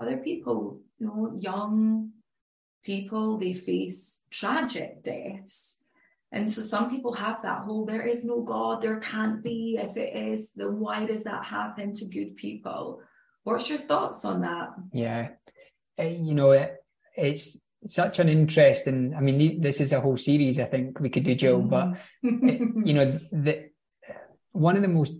[0.00, 2.12] Other people, you know, young,
[2.84, 5.79] people, they face tragic deaths.
[6.32, 9.78] And so some people have that whole there is no God, there can't be.
[9.80, 13.00] If it is, then why does that happen to good people?
[13.42, 14.68] What's your thoughts on that?
[14.92, 15.30] Yeah,
[15.98, 16.76] uh, you know, it,
[17.16, 17.56] it's
[17.86, 19.14] such an interesting.
[19.16, 20.58] I mean, this is a whole series.
[20.58, 21.60] I think we could do, Joe.
[21.60, 21.70] Mm.
[21.70, 21.88] But
[22.22, 23.70] it, you know, the
[24.52, 25.12] one of the most,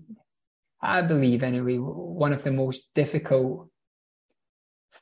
[0.80, 3.68] I believe anyway, one of the most difficult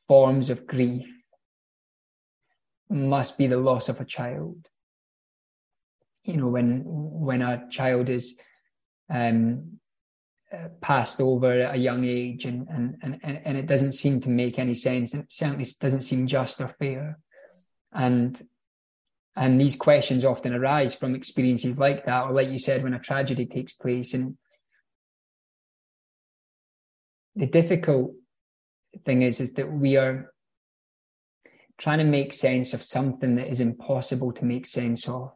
[0.07, 1.07] forms of grief
[2.91, 4.69] must be the loss of a child.
[6.29, 8.35] You know, when when a child is
[9.09, 9.79] um,
[10.53, 14.29] uh, passed over at a young age, and, and and and it doesn't seem to
[14.29, 17.19] make any sense, and it certainly doesn't seem just or fair,
[17.93, 18.47] and
[19.35, 22.99] and these questions often arise from experiences like that, or like you said, when a
[22.99, 24.37] tragedy takes place, and
[27.37, 28.13] the difficult
[29.07, 30.31] thing is is that we are
[31.79, 35.33] trying to make sense of something that is impossible to make sense of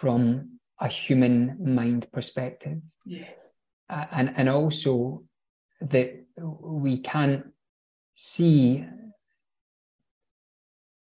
[0.00, 2.78] from a human mind perspective.
[3.04, 3.28] Yeah.
[3.88, 5.24] Uh, and, and also
[5.80, 7.46] that we can't
[8.14, 8.84] see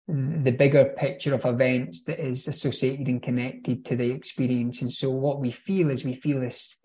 [0.08, 4.82] the bigger picture of events that is associated and connected to the experience.
[4.82, 6.76] And so what we feel is we feel this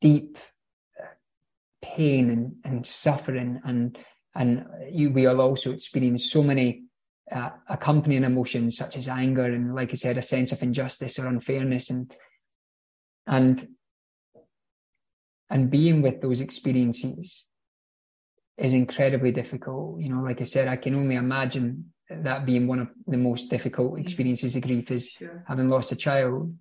[0.00, 0.36] deep
[1.82, 3.98] pain and, and suffering and
[4.34, 6.84] and you, we will also experience so many
[7.34, 11.26] uh, accompanying emotions such as anger and like I said a sense of injustice or
[11.26, 12.14] unfairness and
[13.26, 13.66] and
[15.50, 17.46] and being with those experiences
[18.56, 20.00] is incredibly difficult.
[20.00, 23.50] You know like I said I can only imagine that being one of the most
[23.50, 25.44] difficult experiences of grief is sure.
[25.46, 26.54] having lost a child.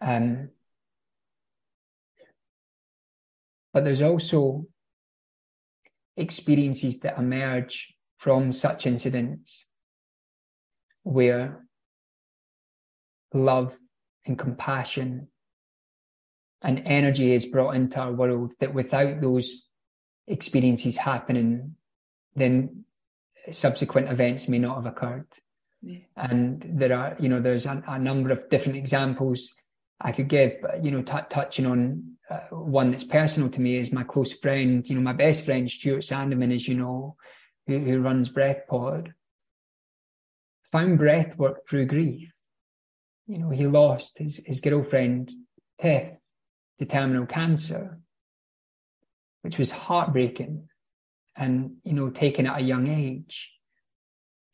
[0.00, 0.48] Um
[3.74, 4.66] but there's also
[6.16, 9.66] experiences that emerge from such incidents
[11.04, 11.64] where
[13.32, 13.76] love
[14.26, 15.28] and compassion
[16.62, 19.68] and energy is brought into our world that without those
[20.26, 21.76] experiences happening,
[22.34, 22.84] then
[23.52, 25.26] subsequent events may not have occurred.
[25.80, 25.98] Yeah.
[26.16, 29.54] And there are, you know, there's a, a, number of different examples
[30.00, 33.76] I could give, but, you know, t- touching on uh, one that's personal to me
[33.76, 37.16] is my close friend, you know, my best friend, Stuart Sandeman, as you know,
[37.68, 39.12] who, runs Breathpod,
[40.72, 42.30] found breath work through grief.
[43.26, 45.30] You know, he lost his, his girlfriend,
[45.80, 46.12] Tiff,
[46.78, 47.98] to terminal cancer,
[49.42, 50.68] which was heartbreaking
[51.36, 53.50] and, you know, taken at a young age.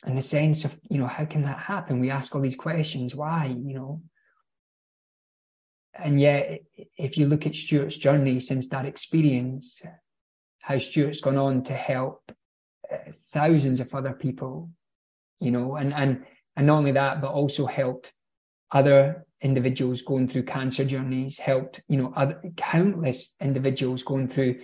[0.05, 2.01] And the sense of, you know, how can that happen?
[2.01, 3.15] We ask all these questions.
[3.15, 4.03] Why, you know?
[5.95, 6.61] And yet,
[6.99, 9.81] if you look at Stuart's journey since that experience,
[10.59, 12.33] how Stuart's gone on to help
[13.33, 14.71] thousands of other people,
[15.41, 16.25] you know, and, and,
[16.57, 18.13] and not only that, but also helped
[18.71, 24.59] other individuals going through cancer journeys, helped, you know, other countless individuals going through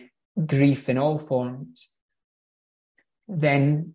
[0.46, 1.88] grief in all forms,
[3.28, 3.94] then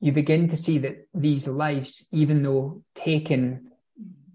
[0.00, 3.70] you begin to see that these lives, even though taken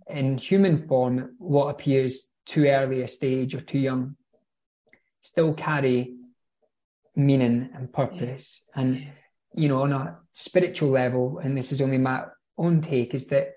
[0.10, 4.16] in human form what appears too early a stage or too young
[5.22, 6.16] still carry
[7.16, 8.62] meaning and purpose.
[8.76, 9.07] And
[9.55, 12.24] you know on a spiritual level and this is only my
[12.57, 13.53] own take is that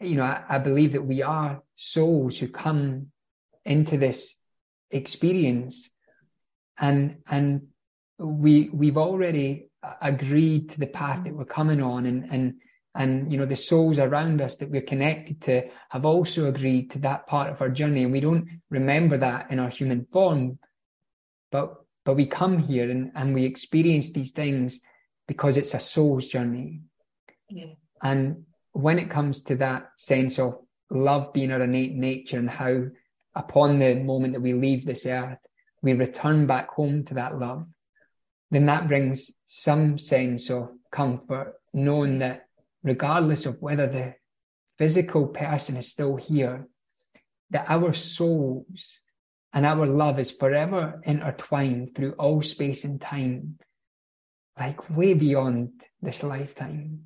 [0.00, 3.08] you know I, I believe that we are souls who come
[3.64, 4.34] into this
[4.90, 5.90] experience.
[6.78, 7.68] And and
[8.18, 9.68] we we've already
[10.00, 12.54] agreed to the path that we're coming on and and
[12.94, 16.98] and you know the souls around us that we're connected to have also agreed to
[17.00, 18.02] that part of our journey.
[18.02, 20.58] And we don't remember that in our human form
[21.50, 24.80] but but we come here and, and we experience these things
[25.28, 26.80] because it's a soul's journey
[27.48, 27.66] yeah.
[28.02, 30.58] and when it comes to that sense of
[30.90, 32.84] love being our innate nature and how
[33.34, 35.38] upon the moment that we leave this earth
[35.82, 37.64] we return back home to that love
[38.50, 42.46] then that brings some sense of comfort knowing that
[42.82, 44.14] regardless of whether the
[44.78, 46.66] physical person is still here,
[47.50, 48.98] that our souls
[49.52, 53.58] and our love is forever intertwined through all space and time,
[54.58, 57.04] like way beyond this lifetime.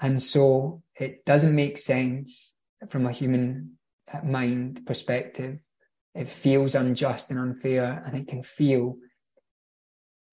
[0.00, 2.52] And so it doesn't make sense
[2.90, 3.78] from a human
[4.12, 5.58] uh, mind perspective.
[6.14, 8.96] It feels unjust and unfair, and it can feel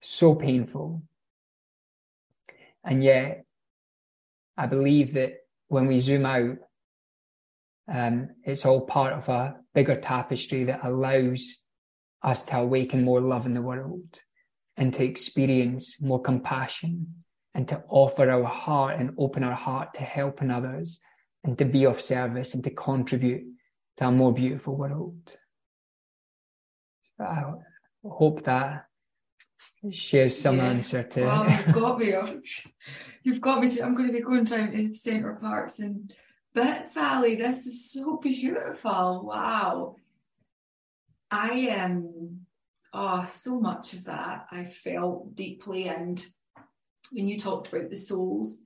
[0.02, 1.04] so painful.
[2.84, 3.46] And yet,
[4.58, 5.34] I believe that
[5.68, 6.58] when we zoom out,
[7.92, 11.58] um, it's all part of a bigger tapestry that allows
[12.24, 14.20] us to awaken more love in the world
[14.78, 17.08] and to experience more compassion
[17.54, 21.00] and to offer our heart and open our heart to helping others
[21.44, 23.44] and to be of service and to contribute
[23.98, 25.36] to a more beautiful world.
[27.20, 27.44] I
[28.04, 28.86] hope that
[29.92, 30.66] shares some yeah.
[30.66, 31.26] answer to.
[31.26, 32.16] Well, you've got me.
[33.24, 33.70] You've got me.
[33.70, 36.12] To, I'm going to be going down to Center Parcs and
[36.54, 39.24] but Sally, this is so beautiful.
[39.26, 39.96] Wow.
[41.32, 42.46] I am,
[42.94, 45.90] oh, so much of that I felt deeply.
[45.90, 46.24] And
[47.12, 48.58] when you talked about the souls,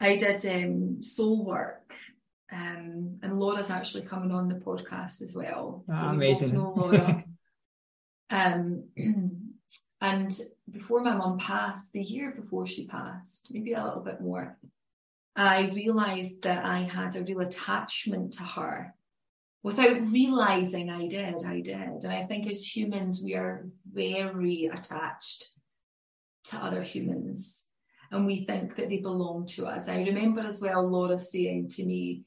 [0.00, 1.94] I did um, soul work.
[2.50, 5.84] Um, and Laura's actually coming on the podcast as well.
[5.90, 6.54] Oh, so amazing.
[6.54, 7.24] know Laura.
[8.30, 8.84] um,
[10.00, 10.38] And
[10.70, 14.56] before my mum passed, the year before she passed, maybe a little bit more,
[15.38, 18.94] I realized that I had a real attachment to her.
[19.62, 21.76] Without realizing I did, I did.
[21.76, 25.48] And I think as humans, we are very attached
[26.44, 27.64] to other humans
[28.10, 29.88] and we think that they belong to us.
[29.88, 32.24] I remember as well Laura saying to me,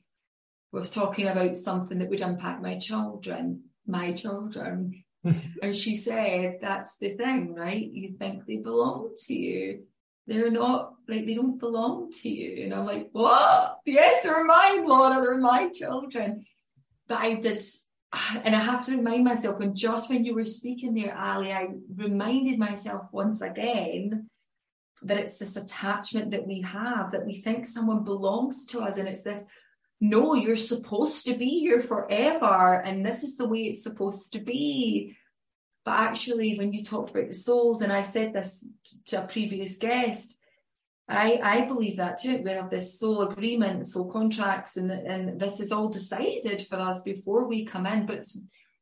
[0.72, 5.04] was talking about something that would impact my children, my children.
[5.24, 7.92] and she said, that's the thing, right?
[7.92, 9.84] You think they belong to you.
[10.32, 12.64] They're not like they don't belong to you.
[12.64, 13.80] And I'm like, what?
[13.86, 16.46] Yes, they're mine, Laura, they're my children.
[17.08, 17.64] But I did
[18.44, 21.68] and I have to remind myself when just when you were speaking there, Ali, I
[21.96, 24.30] reminded myself once again
[25.04, 29.08] that it's this attachment that we have, that we think someone belongs to us, and
[29.08, 29.44] it's this
[30.04, 34.40] no, you're supposed to be here forever, and this is the way it's supposed to
[34.40, 35.16] be.
[35.84, 38.66] But actually, when you talked about the souls, and I said this
[39.08, 40.38] to a previous guest,
[41.10, 42.42] I, I believe that too.
[42.44, 47.04] We have this soul agreement, soul contracts, and, and this is all decided for us
[47.04, 48.06] before we come in.
[48.06, 48.24] But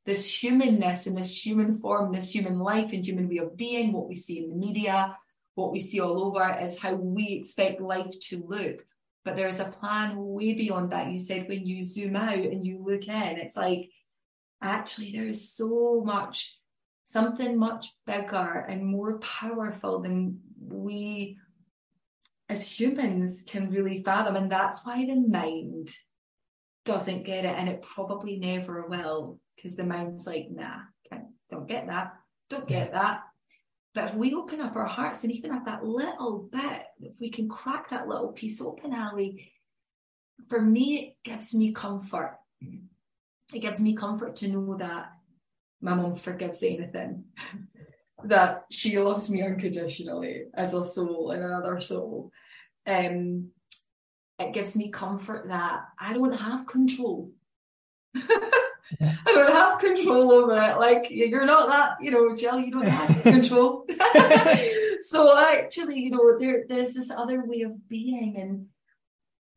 [0.06, 4.08] this humanness and this human form, this human life and human way of being, what
[4.08, 5.18] we see in the media,
[5.56, 8.86] what we see all over is how we expect life to look.
[9.26, 11.12] But there's a plan way beyond that.
[11.12, 13.90] You said when you zoom out and you look in, it's like
[14.62, 16.59] actually there is so much,
[17.10, 21.40] something much bigger and more powerful than we
[22.48, 24.36] as humans can really fathom.
[24.36, 25.90] And that's why the mind
[26.86, 27.56] doesn't get it.
[27.58, 30.82] And it probably never will, because the mind's like, nah,
[31.50, 32.14] don't get that.
[32.48, 33.24] Don't get that.
[33.96, 37.32] But if we open up our hearts and even have that little bit, if we
[37.32, 39.52] can crack that little piece open, Ali,
[40.48, 42.38] for me, it gives me comfort.
[42.62, 45.12] It gives me comfort to know that
[45.82, 47.26] my mom forgives anything,
[48.26, 52.32] that she loves me unconditionally as a soul and another soul,
[52.86, 53.50] um,
[54.40, 57.32] it gives me comfort that I don't have control.
[58.16, 60.80] I don't have control over it.
[60.80, 63.86] Like you're not that, you know, Jill, you don't have control.
[65.02, 68.68] so actually, you know, there there's this other way of being and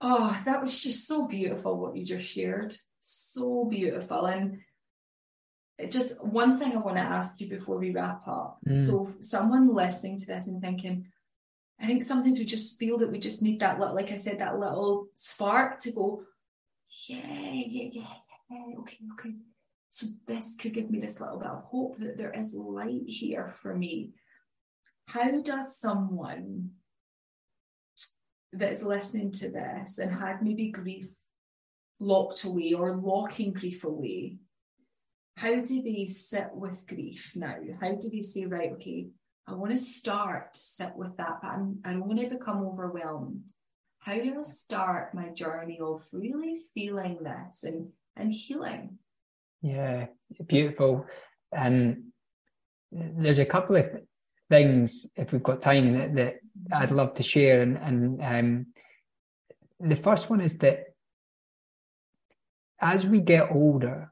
[0.01, 2.75] oh, that was just so beautiful what you just shared.
[3.01, 4.27] So beautiful.
[4.27, 4.59] And
[5.89, 8.59] just one thing I want to ask you before we wrap up.
[8.69, 8.87] Mm.
[8.87, 11.07] So someone listening to this and thinking,
[11.81, 14.39] I think sometimes we just feel that we just need that little, like I said,
[14.39, 16.23] that little spark to go,
[17.09, 18.07] yeah, yeah, yeah,
[18.51, 19.35] yeah, okay, okay.
[19.91, 23.53] So this could give me this little bit of hope that there is light here
[23.57, 24.13] for me.
[25.07, 26.71] How does someone
[28.53, 31.13] that is listening to this and had maybe grief
[31.99, 34.37] locked away or locking grief away,
[35.37, 37.57] how do they sit with grief now?
[37.81, 39.09] How do they say, right, okay,
[39.47, 42.65] I want to start to sit with that, but I'm, I don't want to become
[42.65, 43.51] overwhelmed.
[43.99, 48.99] How do I start my journey of really feeling this and, and healing?
[49.63, 50.07] Yeah,
[50.47, 51.07] beautiful.
[51.51, 52.13] And
[52.91, 53.87] there's a couple of
[54.49, 56.35] things, if we've got time, that, that
[56.73, 57.63] I'd love to share.
[57.63, 58.67] And, and um,
[59.81, 60.85] the first one is that
[62.81, 64.12] as we get older,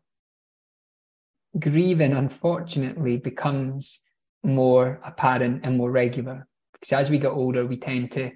[1.58, 4.00] grieving unfortunately becomes
[4.42, 6.46] more apparent and more regular.
[6.72, 8.30] Because as we get older, we tend to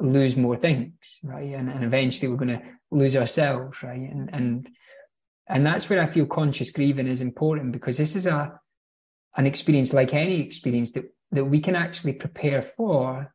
[0.00, 1.54] lose more things, right?
[1.54, 4.00] And, and eventually we're going to lose ourselves, right?
[4.00, 4.68] And, and,
[5.48, 8.58] and that's where I feel conscious grieving is important because this is a,
[9.36, 13.32] an experience like any experience that, that we can actually prepare for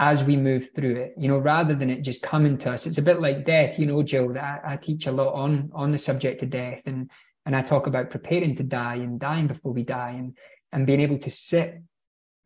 [0.00, 2.86] as we move through it, you know, rather than it just coming to us.
[2.86, 5.70] It's a bit like death, you know, Jill, that I, I teach a lot on,
[5.74, 7.10] on the subject of death and,
[7.48, 10.10] and I talk about preparing to die and dying before we die.
[10.10, 10.36] And,
[10.70, 11.80] and being able to sit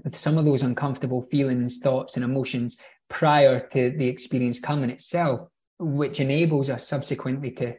[0.04, 2.76] with some of those uncomfortable feelings, thoughts, and emotions
[3.10, 5.48] prior to the experience coming itself,
[5.80, 7.74] which enables us subsequently to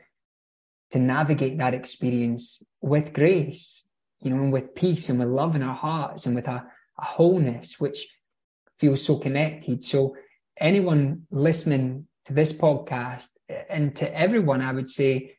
[0.91, 3.84] to navigate that experience with grace,
[4.19, 6.61] you know, and with peace and with love in our hearts and with a,
[6.99, 8.05] a wholeness which
[8.82, 9.86] feels so connected.
[9.86, 10.17] So
[10.59, 13.30] anyone listening to this podcast
[13.69, 15.38] and to everyone, I would say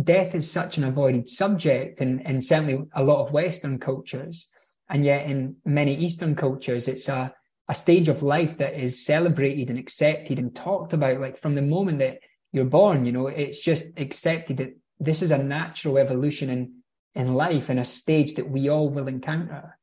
[0.00, 4.48] death is such an avoided subject in, in certainly a lot of Western cultures.
[4.88, 7.32] And yet in many Eastern cultures, it's a,
[7.68, 11.62] a stage of life that is celebrated and accepted and talked about, like from the
[11.62, 12.18] moment that
[12.52, 16.74] you're born, you know, it's just accepted that this is a natural evolution in,
[17.14, 19.78] in life and a stage that we all will encounter.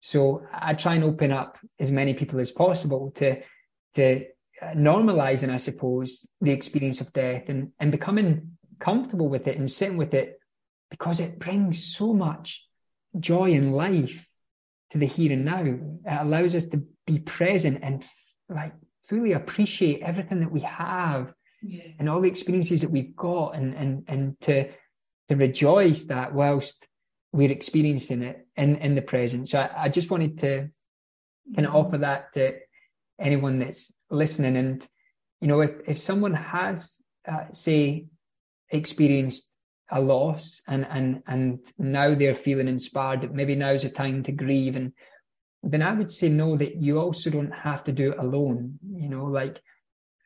[0.00, 3.40] So I try and open up as many people as possible to,
[3.96, 4.24] to
[4.62, 9.70] uh, normalizing, I suppose, the experience of death and, and becoming comfortable with it and
[9.70, 10.40] sitting with it
[10.90, 12.66] because it brings so much
[13.18, 14.26] joy and life
[14.90, 15.62] to the here and now.
[15.62, 18.04] It allows us to be present and
[18.48, 18.72] like
[19.08, 21.84] fully appreciate everything that we have yeah.
[21.98, 24.70] and all the experiences that we've got and and and to
[25.28, 26.86] to rejoice that whilst
[27.32, 29.48] we're experiencing it in in the present.
[29.48, 30.70] So I, I just wanted to
[31.54, 32.58] kind of offer that to
[33.20, 34.86] anyone that's listening and
[35.40, 36.96] you know if if someone has
[37.28, 38.06] uh, say
[38.70, 39.46] experienced
[39.92, 44.32] a loss and and and now they're feeling inspired that maybe now's the time to
[44.32, 44.92] grieve and
[45.62, 49.08] then I would say no that you also don't have to do it alone you
[49.08, 49.60] know like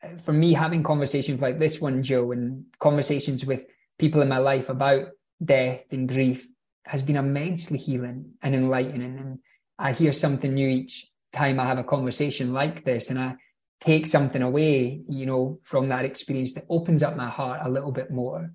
[0.03, 3.61] uh, for me having conversations like this one Joe and conversations with
[3.97, 5.07] people in my life about
[5.43, 6.45] death and grief
[6.85, 9.17] has been immensely healing and enlightening.
[9.17, 9.39] And
[9.79, 13.35] I hear something new each time I have a conversation like this, and I
[13.83, 17.91] take something away, you know, from that experience that opens up my heart a little
[17.91, 18.51] bit more.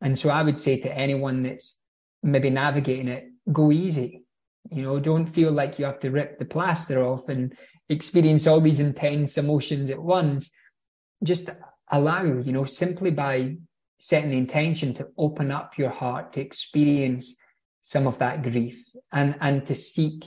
[0.00, 1.76] And so I would say to anyone that's
[2.22, 4.24] maybe navigating it, go easy.
[4.70, 7.56] You know, don't feel like you have to rip the plaster off and
[7.88, 10.50] experience all these intense emotions at once.
[11.22, 11.48] Just
[11.90, 13.56] allow, you know, simply by
[13.98, 17.34] setting the intention to open up your heart to experience
[17.82, 20.24] some of that grief and and to seek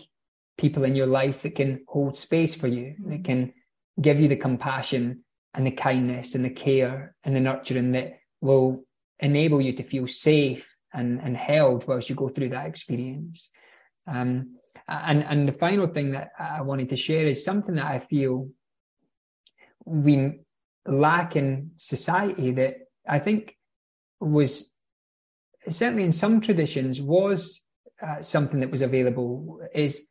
[0.58, 3.54] people in your life that can hold space for you that can
[4.02, 5.24] give you the compassion
[5.54, 8.84] and the kindness and the care and the nurturing that will
[9.20, 13.50] enable you to feel safe and, and held whilst you go through that experience.
[14.08, 14.56] Um,
[14.88, 18.50] and, and the final thing that I wanted to share is something that I feel
[19.86, 20.40] we
[20.88, 22.76] lack in society that
[23.08, 23.56] I think
[24.20, 24.70] was
[25.70, 27.62] certainly in some traditions was
[28.02, 30.06] uh, something that was available is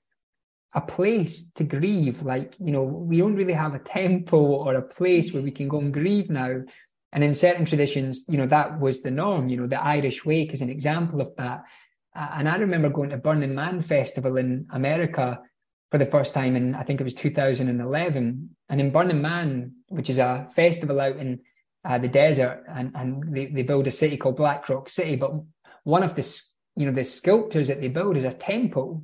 [0.75, 4.83] a place to grieve like you know we don't really have a temple or a
[4.83, 6.63] place where we can go and grieve now.
[7.11, 9.49] And in certain traditions you know that was the norm.
[9.49, 11.63] You know the irish wake is an example of that.
[12.15, 15.41] And i remember going to burning man festival in america
[15.91, 20.11] for the first time in i think it was 2011 and in burning man which
[20.11, 21.41] is a festival out in
[21.85, 25.17] uh, the desert, and and they, they build a city called Black Rock City.
[25.17, 25.33] But
[25.85, 26.43] one of the
[26.77, 29.03] you know the sculptures that they build is a temple,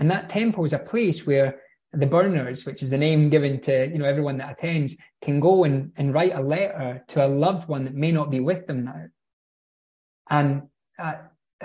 [0.00, 1.60] and that temple is a place where
[1.92, 5.64] the burners, which is the name given to you know everyone that attends, can go
[5.64, 8.84] and, and write a letter to a loved one that may not be with them
[8.84, 9.04] now.
[10.30, 10.62] And
[10.98, 11.14] uh,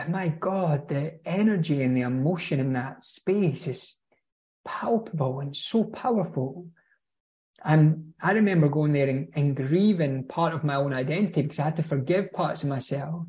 [0.09, 3.95] my God, the energy and the emotion in that space is
[4.65, 6.67] palpable and so powerful.
[7.63, 11.65] And I remember going there and, and grieving part of my own identity because I
[11.65, 13.25] had to forgive parts of myself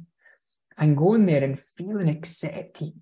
[0.76, 2.92] and going there and feeling accepted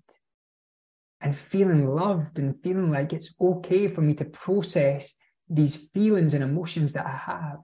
[1.21, 5.13] and feeling loved and feeling like it's okay for me to process
[5.49, 7.57] these feelings and emotions that I have.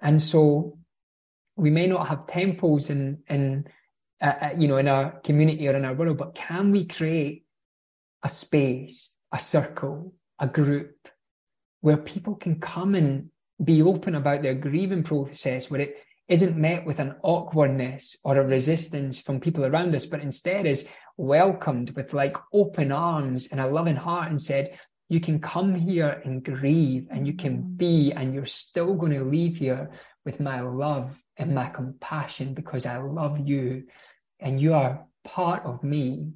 [0.00, 0.78] And so
[1.56, 3.66] we may not have temples in, in
[4.20, 7.44] uh, uh you know, in our community or in our world, but can we create
[8.22, 10.96] a space, a circle, a group
[11.80, 13.30] where people can come and
[13.62, 15.96] be open about their grieving process, where it
[16.28, 20.84] isn't met with an awkwardness or a resistance from people around us, but instead is
[21.18, 26.22] welcomed with like open arms and a loving heart and said, you can come here
[26.24, 27.76] and grieve and you can mm.
[27.76, 29.90] be, and you're still going to leave here
[30.24, 33.84] with my love and my compassion because I love you
[34.40, 36.32] and you are part of me.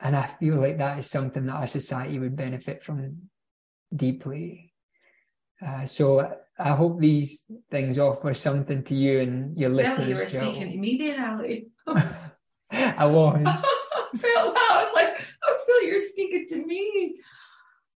[0.00, 3.30] And I feel like that is something that our society would benefit from
[3.94, 4.72] deeply.
[5.64, 9.98] Uh, so I hope these things offer something to you and your listeners.
[9.98, 11.68] Well, you were speaking to me Ali.
[12.70, 13.64] I was.
[14.20, 14.90] Felt that.
[14.94, 17.20] like, oh, I feel you're speaking to me.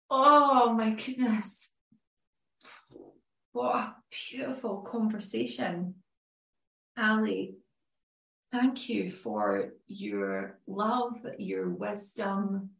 [0.09, 1.71] Oh my goodness.
[3.51, 5.95] What a beautiful conversation.
[6.97, 7.55] Ali,
[8.51, 12.71] thank you for your love, your wisdom,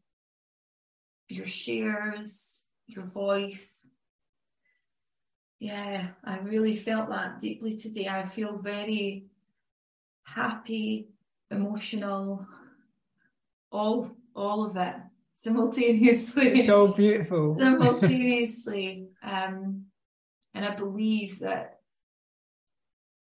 [1.28, 3.88] your shares, your voice.
[5.60, 8.08] Yeah, I really felt that deeply today.
[8.08, 9.26] I feel very
[10.24, 11.10] happy,
[11.52, 12.48] emotional,
[13.72, 14.96] all all of it
[15.36, 16.60] simultaneously.
[16.60, 17.58] It's So beautiful.
[17.60, 19.10] simultaneously.
[19.24, 19.86] Um,
[20.54, 21.80] and I believe that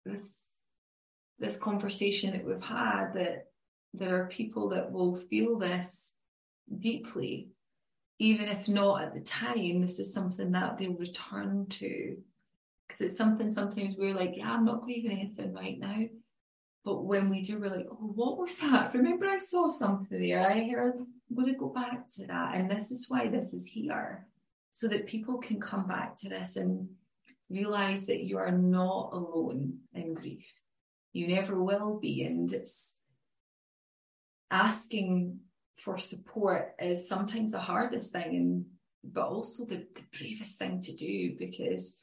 [0.05, 0.61] this
[1.38, 3.46] this conversation that we've had that
[3.94, 6.14] there are people that will feel this
[6.78, 7.51] deeply
[8.18, 12.16] even if not at the time, this is something that they'll return to.
[12.86, 16.07] Because it's something sometimes we're like, yeah, I'm not grieving anything right now.
[16.89, 18.95] But when we do, we're like, oh, what was that?
[18.95, 20.41] Remember, I saw something there.
[20.41, 22.55] I heard, I'm going to go back to that.
[22.55, 24.26] And this is why this is here.
[24.72, 26.89] So that people can come back to this and
[27.51, 30.47] realize that you are not alone in grief.
[31.12, 32.24] You never will be.
[32.24, 32.97] And it's
[34.51, 35.41] asking
[35.84, 38.64] for support is sometimes the hardest thing and
[39.05, 42.01] but also the, the bravest thing to do because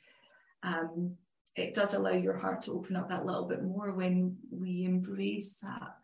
[0.62, 1.18] um,
[1.56, 5.58] it does allow your heart to open up that little bit more when we embrace
[5.62, 5.96] that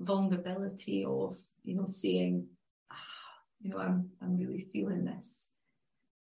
[0.00, 2.46] vulnerability of you know saying
[2.90, 2.96] ah,
[3.60, 5.50] you know I'm I'm really feeling this.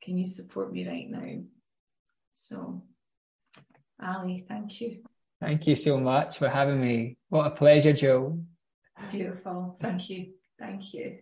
[0.01, 1.43] Can you support me right now?
[2.35, 2.83] So
[4.01, 5.03] Ali thank you.
[5.39, 7.17] Thank you so much for having me.
[7.29, 8.39] What a pleasure Joe.
[9.11, 9.77] Beautiful.
[9.81, 10.33] Thank you.
[10.59, 11.19] Thank you.